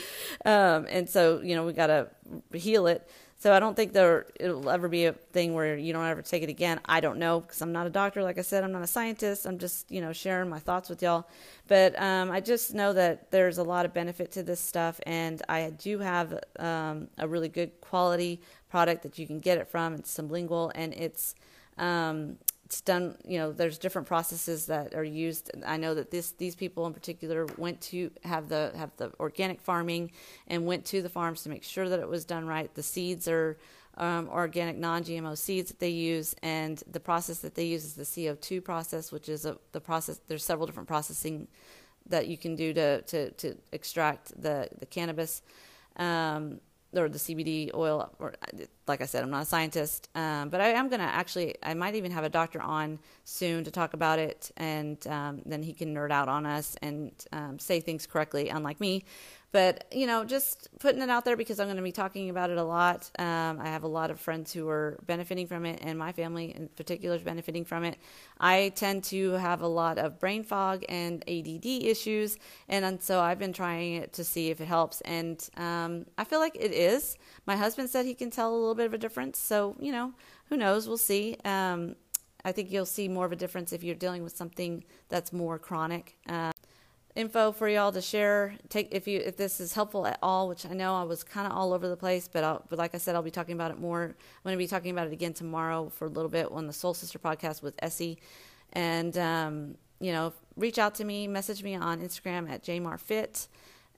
Um, 0.45 0.87
and 0.89 1.09
so 1.09 1.41
you 1.41 1.55
know 1.55 1.65
we 1.65 1.73
got 1.73 1.87
to 1.87 2.09
heal 2.53 2.87
it 2.87 3.09
so 3.39 3.53
I 3.53 3.59
don't 3.61 3.73
think 3.73 3.93
there 3.93 4.25
it'll 4.37 4.69
ever 4.69 4.89
be 4.89 5.05
a 5.05 5.13
thing 5.13 5.53
where 5.53 5.77
you 5.77 5.93
don't 5.93 6.05
ever 6.05 6.21
take 6.21 6.43
it 6.43 6.49
again. 6.49 6.81
I 6.83 6.99
don't 6.99 7.17
know 7.19 7.39
because 7.39 7.61
I'm 7.61 7.71
not 7.71 7.87
a 7.87 7.89
doctor. 7.89 8.21
Like 8.21 8.37
I 8.37 8.41
said, 8.41 8.65
I'm 8.65 8.73
not 8.73 8.81
a 8.81 8.87
scientist. 8.87 9.45
I'm 9.45 9.57
just 9.57 9.89
you 9.89 10.01
know 10.01 10.11
sharing 10.11 10.49
my 10.49 10.59
thoughts 10.59 10.89
with 10.89 11.01
y'all. 11.01 11.25
But 11.69 11.99
um, 12.01 12.31
I 12.31 12.41
just 12.41 12.73
know 12.73 12.91
that 12.91 13.31
there's 13.31 13.57
a 13.57 13.63
lot 13.63 13.85
of 13.85 13.93
benefit 13.93 14.33
to 14.33 14.43
this 14.43 14.59
stuff, 14.59 14.99
and 15.05 15.41
I 15.47 15.69
do 15.69 15.99
have 15.99 16.37
um, 16.59 17.07
a 17.17 17.29
really 17.29 17.47
good 17.47 17.79
quality 17.79 18.41
product 18.69 19.03
that 19.03 19.17
you 19.17 19.25
can 19.25 19.39
get 19.39 19.57
it 19.57 19.69
from. 19.69 19.95
It's 19.95 20.13
sublingual, 20.13 20.73
and 20.75 20.93
it's 20.93 21.33
um, 21.77 22.37
it's 22.69 22.81
done 22.81 23.17
you 23.25 23.39
know 23.39 23.51
there's 23.51 23.79
different 23.79 24.07
processes 24.07 24.67
that 24.67 24.93
are 24.93 25.03
used. 25.03 25.49
I 25.65 25.77
know 25.77 25.95
that 25.95 26.11
this 26.11 26.31
these 26.33 26.53
people 26.53 26.85
in 26.85 26.93
particular 26.93 27.47
went 27.57 27.81
to 27.89 28.11
have 28.23 28.47
the 28.47 28.71
have 28.75 28.91
the 28.97 29.11
organic 29.19 29.59
farming 29.59 30.11
and 30.45 30.67
went 30.67 30.85
to 30.85 31.01
the 31.01 31.09
farms 31.09 31.41
to 31.43 31.49
make 31.49 31.63
sure 31.63 31.89
that 31.89 31.99
it 31.99 32.07
was 32.07 32.25
done 32.25 32.45
right. 32.45 32.71
The 32.75 32.83
seeds 32.83 33.27
are 33.27 33.57
um, 33.97 34.29
organic 34.29 34.77
non-gmo 34.77 35.35
seeds 35.35 35.71
that 35.71 35.79
they 35.79 35.89
use. 35.89 36.35
And 36.43 36.81
the 36.91 36.99
process 36.99 37.39
that 37.39 37.55
they 37.55 37.65
use 37.65 37.85
is 37.85 37.95
the 37.95 38.03
co2 38.03 38.63
process 38.63 39.11
which 39.11 39.29
is 39.29 39.45
a, 39.45 39.57
the 39.71 39.81
process 39.81 40.19
there's 40.27 40.45
several 40.45 40.67
different 40.67 40.87
processing 40.87 41.47
that 42.05 42.27
you 42.27 42.37
can 42.37 42.55
do 42.55 42.71
to 42.71 43.01
to, 43.01 43.31
to 43.31 43.55
extract 43.71 44.39
the 44.39 44.69
the 44.77 44.85
cannabis. 44.85 45.41
Um, 45.95 46.61
or 46.95 47.09
the 47.09 47.19
CBD 47.19 47.73
oil. 47.73 48.11
Or 48.19 48.33
like 48.87 49.01
I 49.01 49.05
said, 49.05 49.23
I'm 49.23 49.29
not 49.29 49.43
a 49.43 49.45
scientist, 49.45 50.09
um, 50.15 50.49
but 50.49 50.61
I 50.61 50.69
am 50.69 50.89
gonna 50.89 51.03
actually. 51.03 51.55
I 51.61 51.73
might 51.73 51.95
even 51.95 52.11
have 52.11 52.23
a 52.23 52.29
doctor 52.29 52.61
on 52.61 52.99
soon 53.23 53.63
to 53.63 53.71
talk 53.71 53.93
about 53.93 54.19
it, 54.19 54.51
and 54.57 55.05
um, 55.07 55.41
then 55.45 55.63
he 55.63 55.73
can 55.73 55.93
nerd 55.93 56.11
out 56.11 56.27
on 56.27 56.45
us 56.45 56.75
and 56.81 57.11
um, 57.31 57.59
say 57.59 57.79
things 57.79 58.05
correctly, 58.05 58.49
unlike 58.49 58.79
me. 58.79 59.03
But 59.51 59.85
you 59.91 60.05
know, 60.05 60.25
just 60.25 60.67
putting 60.79 61.01
it 61.01 61.09
out 61.09 61.25
there 61.25 61.35
because 61.35 61.59
I'm 61.59 61.67
going 61.67 61.77
to 61.77 61.83
be 61.83 61.91
talking 61.91 62.29
about 62.29 62.51
it 62.51 62.57
a 62.57 62.63
lot. 62.63 63.09
Um, 63.17 63.59
I 63.59 63.67
have 63.67 63.83
a 63.83 63.87
lot 63.87 64.11
of 64.11 64.19
friends 64.19 64.53
who 64.53 64.69
are 64.69 64.99
benefiting 65.07 65.47
from 65.47 65.65
it, 65.65 65.79
and 65.81 65.97
my 65.97 66.11
family 66.11 66.53
in 66.55 66.67
particular 66.69 67.15
is 67.15 67.23
benefiting 67.23 67.65
from 67.65 67.83
it. 67.83 67.97
I 68.39 68.71
tend 68.75 69.05
to 69.05 69.31
have 69.31 69.61
a 69.61 69.67
lot 69.67 69.97
of 69.97 70.19
brain 70.19 70.43
fog 70.43 70.83
and 70.87 71.23
ADD 71.27 71.65
issues, 71.65 72.37
and, 72.67 72.85
and 72.85 73.01
so 73.01 73.19
I've 73.19 73.39
been 73.39 73.53
trying 73.53 73.93
it 73.95 74.13
to 74.13 74.23
see 74.23 74.49
if 74.51 74.61
it 74.61 74.65
helps, 74.65 75.01
and 75.01 75.47
um, 75.57 76.05
I 76.17 76.25
feel 76.25 76.39
like 76.39 76.55
it 76.55 76.71
is. 76.71 77.17
My 77.47 77.55
husband 77.55 77.89
said 77.89 78.05
he 78.05 78.13
can 78.13 78.29
tell 78.29 78.53
a 78.53 78.57
little 78.57 78.75
bit 78.75 78.85
of 78.85 78.93
a 78.93 78.99
difference, 78.99 79.39
so 79.39 79.75
you 79.79 79.91
know, 79.91 80.13
who 80.49 80.57
knows? 80.57 80.87
We'll 80.87 80.97
see. 80.97 81.37
Um, 81.43 81.95
I 82.45 82.51
think 82.51 82.71
you'll 82.71 82.85
see 82.85 83.07
more 83.07 83.25
of 83.25 83.31
a 83.31 83.35
difference 83.35 83.73
if 83.73 83.83
you're 83.83 83.95
dealing 83.95 84.23
with 84.23 84.35
something 84.35 84.83
that's 85.09 85.33
more 85.33 85.59
chronic. 85.59 86.17
Uh, 86.27 86.51
info 87.19 87.51
for 87.51 87.67
y'all 87.67 87.91
to 87.91 88.01
share. 88.01 88.55
Take 88.69 88.87
if 88.91 89.07
you 89.07 89.19
if 89.19 89.35
this 89.35 89.59
is 89.59 89.73
helpful 89.73 90.07
at 90.07 90.17
all, 90.23 90.47
which 90.47 90.65
I 90.65 90.73
know 90.73 90.95
I 90.95 91.03
was 91.03 91.23
kind 91.23 91.45
of 91.45 91.53
all 91.53 91.73
over 91.73 91.87
the 91.87 91.97
place, 91.97 92.29
but 92.31 92.43
I'll, 92.43 92.65
but 92.69 92.79
like 92.79 92.95
I 92.95 92.97
said, 92.97 93.13
I'll 93.13 93.21
be 93.21 93.29
talking 93.29 93.53
about 93.53 93.71
it 93.71 93.79
more. 93.79 94.03
I'm 94.03 94.15
going 94.43 94.53
to 94.53 94.57
be 94.57 94.67
talking 94.67 94.91
about 94.91 95.07
it 95.07 95.13
again 95.13 95.33
tomorrow 95.33 95.89
for 95.89 96.05
a 96.05 96.09
little 96.09 96.29
bit 96.31 96.49
on 96.49 96.65
the 96.65 96.73
Soul 96.73 96.93
Sister 96.93 97.19
podcast 97.19 97.61
with 97.61 97.75
Essie, 97.79 98.17
and 98.71 99.17
um, 99.17 99.75
you 99.99 100.13
know, 100.13 100.33
reach 100.55 100.79
out 100.79 100.95
to 100.95 101.03
me, 101.03 101.27
message 101.27 101.61
me 101.61 101.75
on 101.75 101.99
Instagram 101.99 102.49
at 102.49 102.63
jmarfit, 102.63 103.47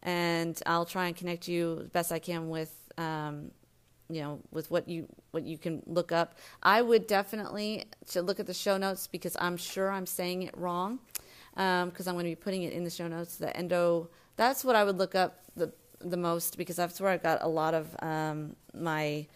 and 0.02 0.60
I'll 0.66 0.86
try 0.86 1.06
and 1.06 1.16
connect 1.16 1.48
you 1.48 1.82
as 1.84 1.90
best 1.90 2.12
I 2.12 2.20
can 2.20 2.50
with. 2.50 2.76
Um, 2.98 3.52
you 4.10 4.22
know 4.22 4.42
with 4.52 4.70
what 4.70 4.90
you 4.90 5.08
what 5.32 5.44
you 5.44 5.58
can 5.58 5.82
look 5.86 6.12
up 6.12 6.38
i 6.62 6.82
would 6.82 7.08
definitely 7.08 7.86
should 8.10 8.26
look 8.26 8.42
at 8.42 8.46
the 8.46 8.54
show 8.54 8.76
notes 8.78 9.08
because 9.08 9.38
i'm 9.40 9.56
sure 9.56 9.90
i'm 9.90 10.06
saying 10.06 10.44
it 10.44 10.58
wrong 10.58 11.00
because 11.62 12.08
um, 12.08 12.12
I'm 12.12 12.16
going 12.16 12.26
to 12.26 12.32
be 12.32 12.36
putting 12.36 12.64
it 12.64 12.74
in 12.74 12.84
the 12.84 12.90
show 12.90 13.08
notes. 13.08 13.38
The 13.38 13.56
endo, 13.56 14.10
that's 14.36 14.64
what 14.64 14.76
I 14.76 14.84
would 14.84 14.98
look 14.98 15.16
up 15.16 15.44
the 15.56 15.72
the 16.00 16.18
most 16.18 16.58
because 16.58 16.76
that's 16.76 17.00
where 17.00 17.12
I 17.12 17.18
got 17.18 17.40
a 17.42 17.48
lot 17.48 17.74
of 17.74 17.96
um, 18.02 18.56
my. 18.74 19.28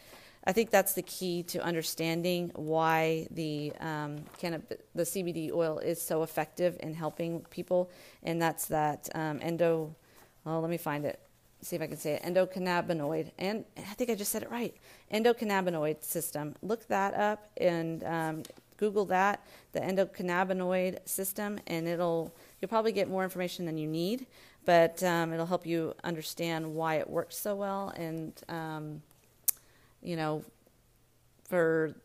I 0.48 0.52
think 0.52 0.70
that's 0.70 0.94
the 0.94 1.02
key 1.02 1.42
to 1.44 1.64
understanding 1.64 2.52
why 2.54 3.28
the 3.32 3.74
um, 3.80 4.26
cannabis, 4.38 4.78
the 4.94 5.02
CBD 5.04 5.52
oil 5.52 5.80
is 5.80 6.00
so 6.00 6.22
effective 6.22 6.78
in 6.82 6.94
helping 6.94 7.42
people, 7.50 7.90
and 8.22 8.42
that's 8.42 8.68
that 8.68 9.10
um, 9.16 9.40
endo. 9.42 9.96
Well, 10.44 10.62
let 10.62 10.70
me 10.70 10.78
find 10.78 11.06
it. 11.06 11.20
See 11.62 11.76
if 11.76 11.82
I 11.82 11.88
can 11.88 11.98
say 11.98 12.14
it. 12.14 12.24
Endocannabinoid, 12.24 13.32
and 13.40 13.66
I 13.78 13.94
think 13.96 14.12
I 14.12 14.16
just 14.16 14.32
said 14.32 14.44
it 14.44 14.52
right. 14.52 14.76
Endocannabinoid 15.12 16.04
system. 16.04 16.56
Look 16.62 16.88
that 16.88 17.16
up, 17.16 17.48
and 17.58 18.04
um, 18.04 18.44
Google 18.78 19.06
that, 19.06 19.46
the 19.72 19.80
endocannabinoid 19.80 21.08
system, 21.08 21.60
and 21.68 21.88
it'll 21.88 22.34
you'll 22.60 22.70
probably 22.70 22.92
get 22.92 23.10
more 23.10 23.24
information 23.24 23.66
than 23.66 23.78
you 23.78 23.88
need, 23.88 24.28
but 24.66 25.02
um, 25.04 25.34
it'll 25.34 25.46
help 25.46 25.66
you 25.66 25.94
understand 26.04 26.74
why 26.74 26.96
it 26.96 27.10
works 27.10 27.38
so 27.38 27.56
well, 27.56 27.90
and 27.96 28.34
um, 28.50 29.02
you 30.02 30.16
know, 30.16 30.44
for 31.44 31.96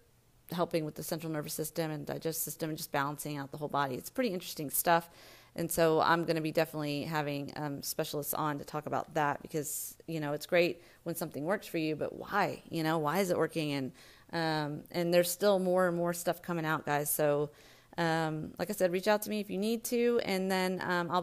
helping 0.52 0.84
with 0.84 0.94
the 0.94 1.02
central 1.02 1.32
nervous 1.32 1.54
system 1.54 1.90
and 1.90 2.06
digestive 2.06 2.42
system 2.42 2.70
and 2.70 2.76
just 2.76 2.92
balancing 2.92 3.36
out 3.36 3.50
the 3.50 3.56
whole 3.56 3.68
body. 3.68 3.94
It's 3.94 4.10
pretty 4.10 4.30
interesting 4.30 4.70
stuff. 4.70 5.08
And 5.56 5.70
so 5.70 6.00
I'm 6.00 6.24
going 6.24 6.36
to 6.36 6.42
be 6.42 6.52
definitely 6.52 7.02
having 7.02 7.52
um, 7.56 7.82
specialists 7.82 8.34
on 8.34 8.58
to 8.58 8.64
talk 8.64 8.86
about 8.86 9.14
that 9.14 9.42
because, 9.42 9.96
you 10.06 10.20
know, 10.20 10.32
it's 10.32 10.46
great 10.46 10.82
when 11.02 11.14
something 11.14 11.44
works 11.44 11.66
for 11.66 11.78
you, 11.78 11.96
but 11.96 12.16
why? 12.16 12.62
You 12.70 12.82
know, 12.82 12.98
why 12.98 13.18
is 13.18 13.30
it 13.30 13.36
working? 13.36 13.72
And 13.72 13.92
um, 14.32 14.82
and 14.90 15.12
there's 15.12 15.30
still 15.30 15.58
more 15.58 15.88
and 15.88 15.96
more 15.96 16.12
stuff 16.12 16.40
coming 16.42 16.64
out, 16.64 16.86
guys. 16.86 17.10
So, 17.10 17.50
um, 17.98 18.52
like 18.58 18.70
I 18.70 18.72
said, 18.72 18.92
reach 18.92 19.08
out 19.08 19.22
to 19.22 19.30
me 19.30 19.40
if 19.40 19.50
you 19.50 19.58
need 19.58 19.84
to, 19.84 20.20
and 20.24 20.50
then 20.50 20.80
um, 20.82 21.10
I'll 21.10 21.18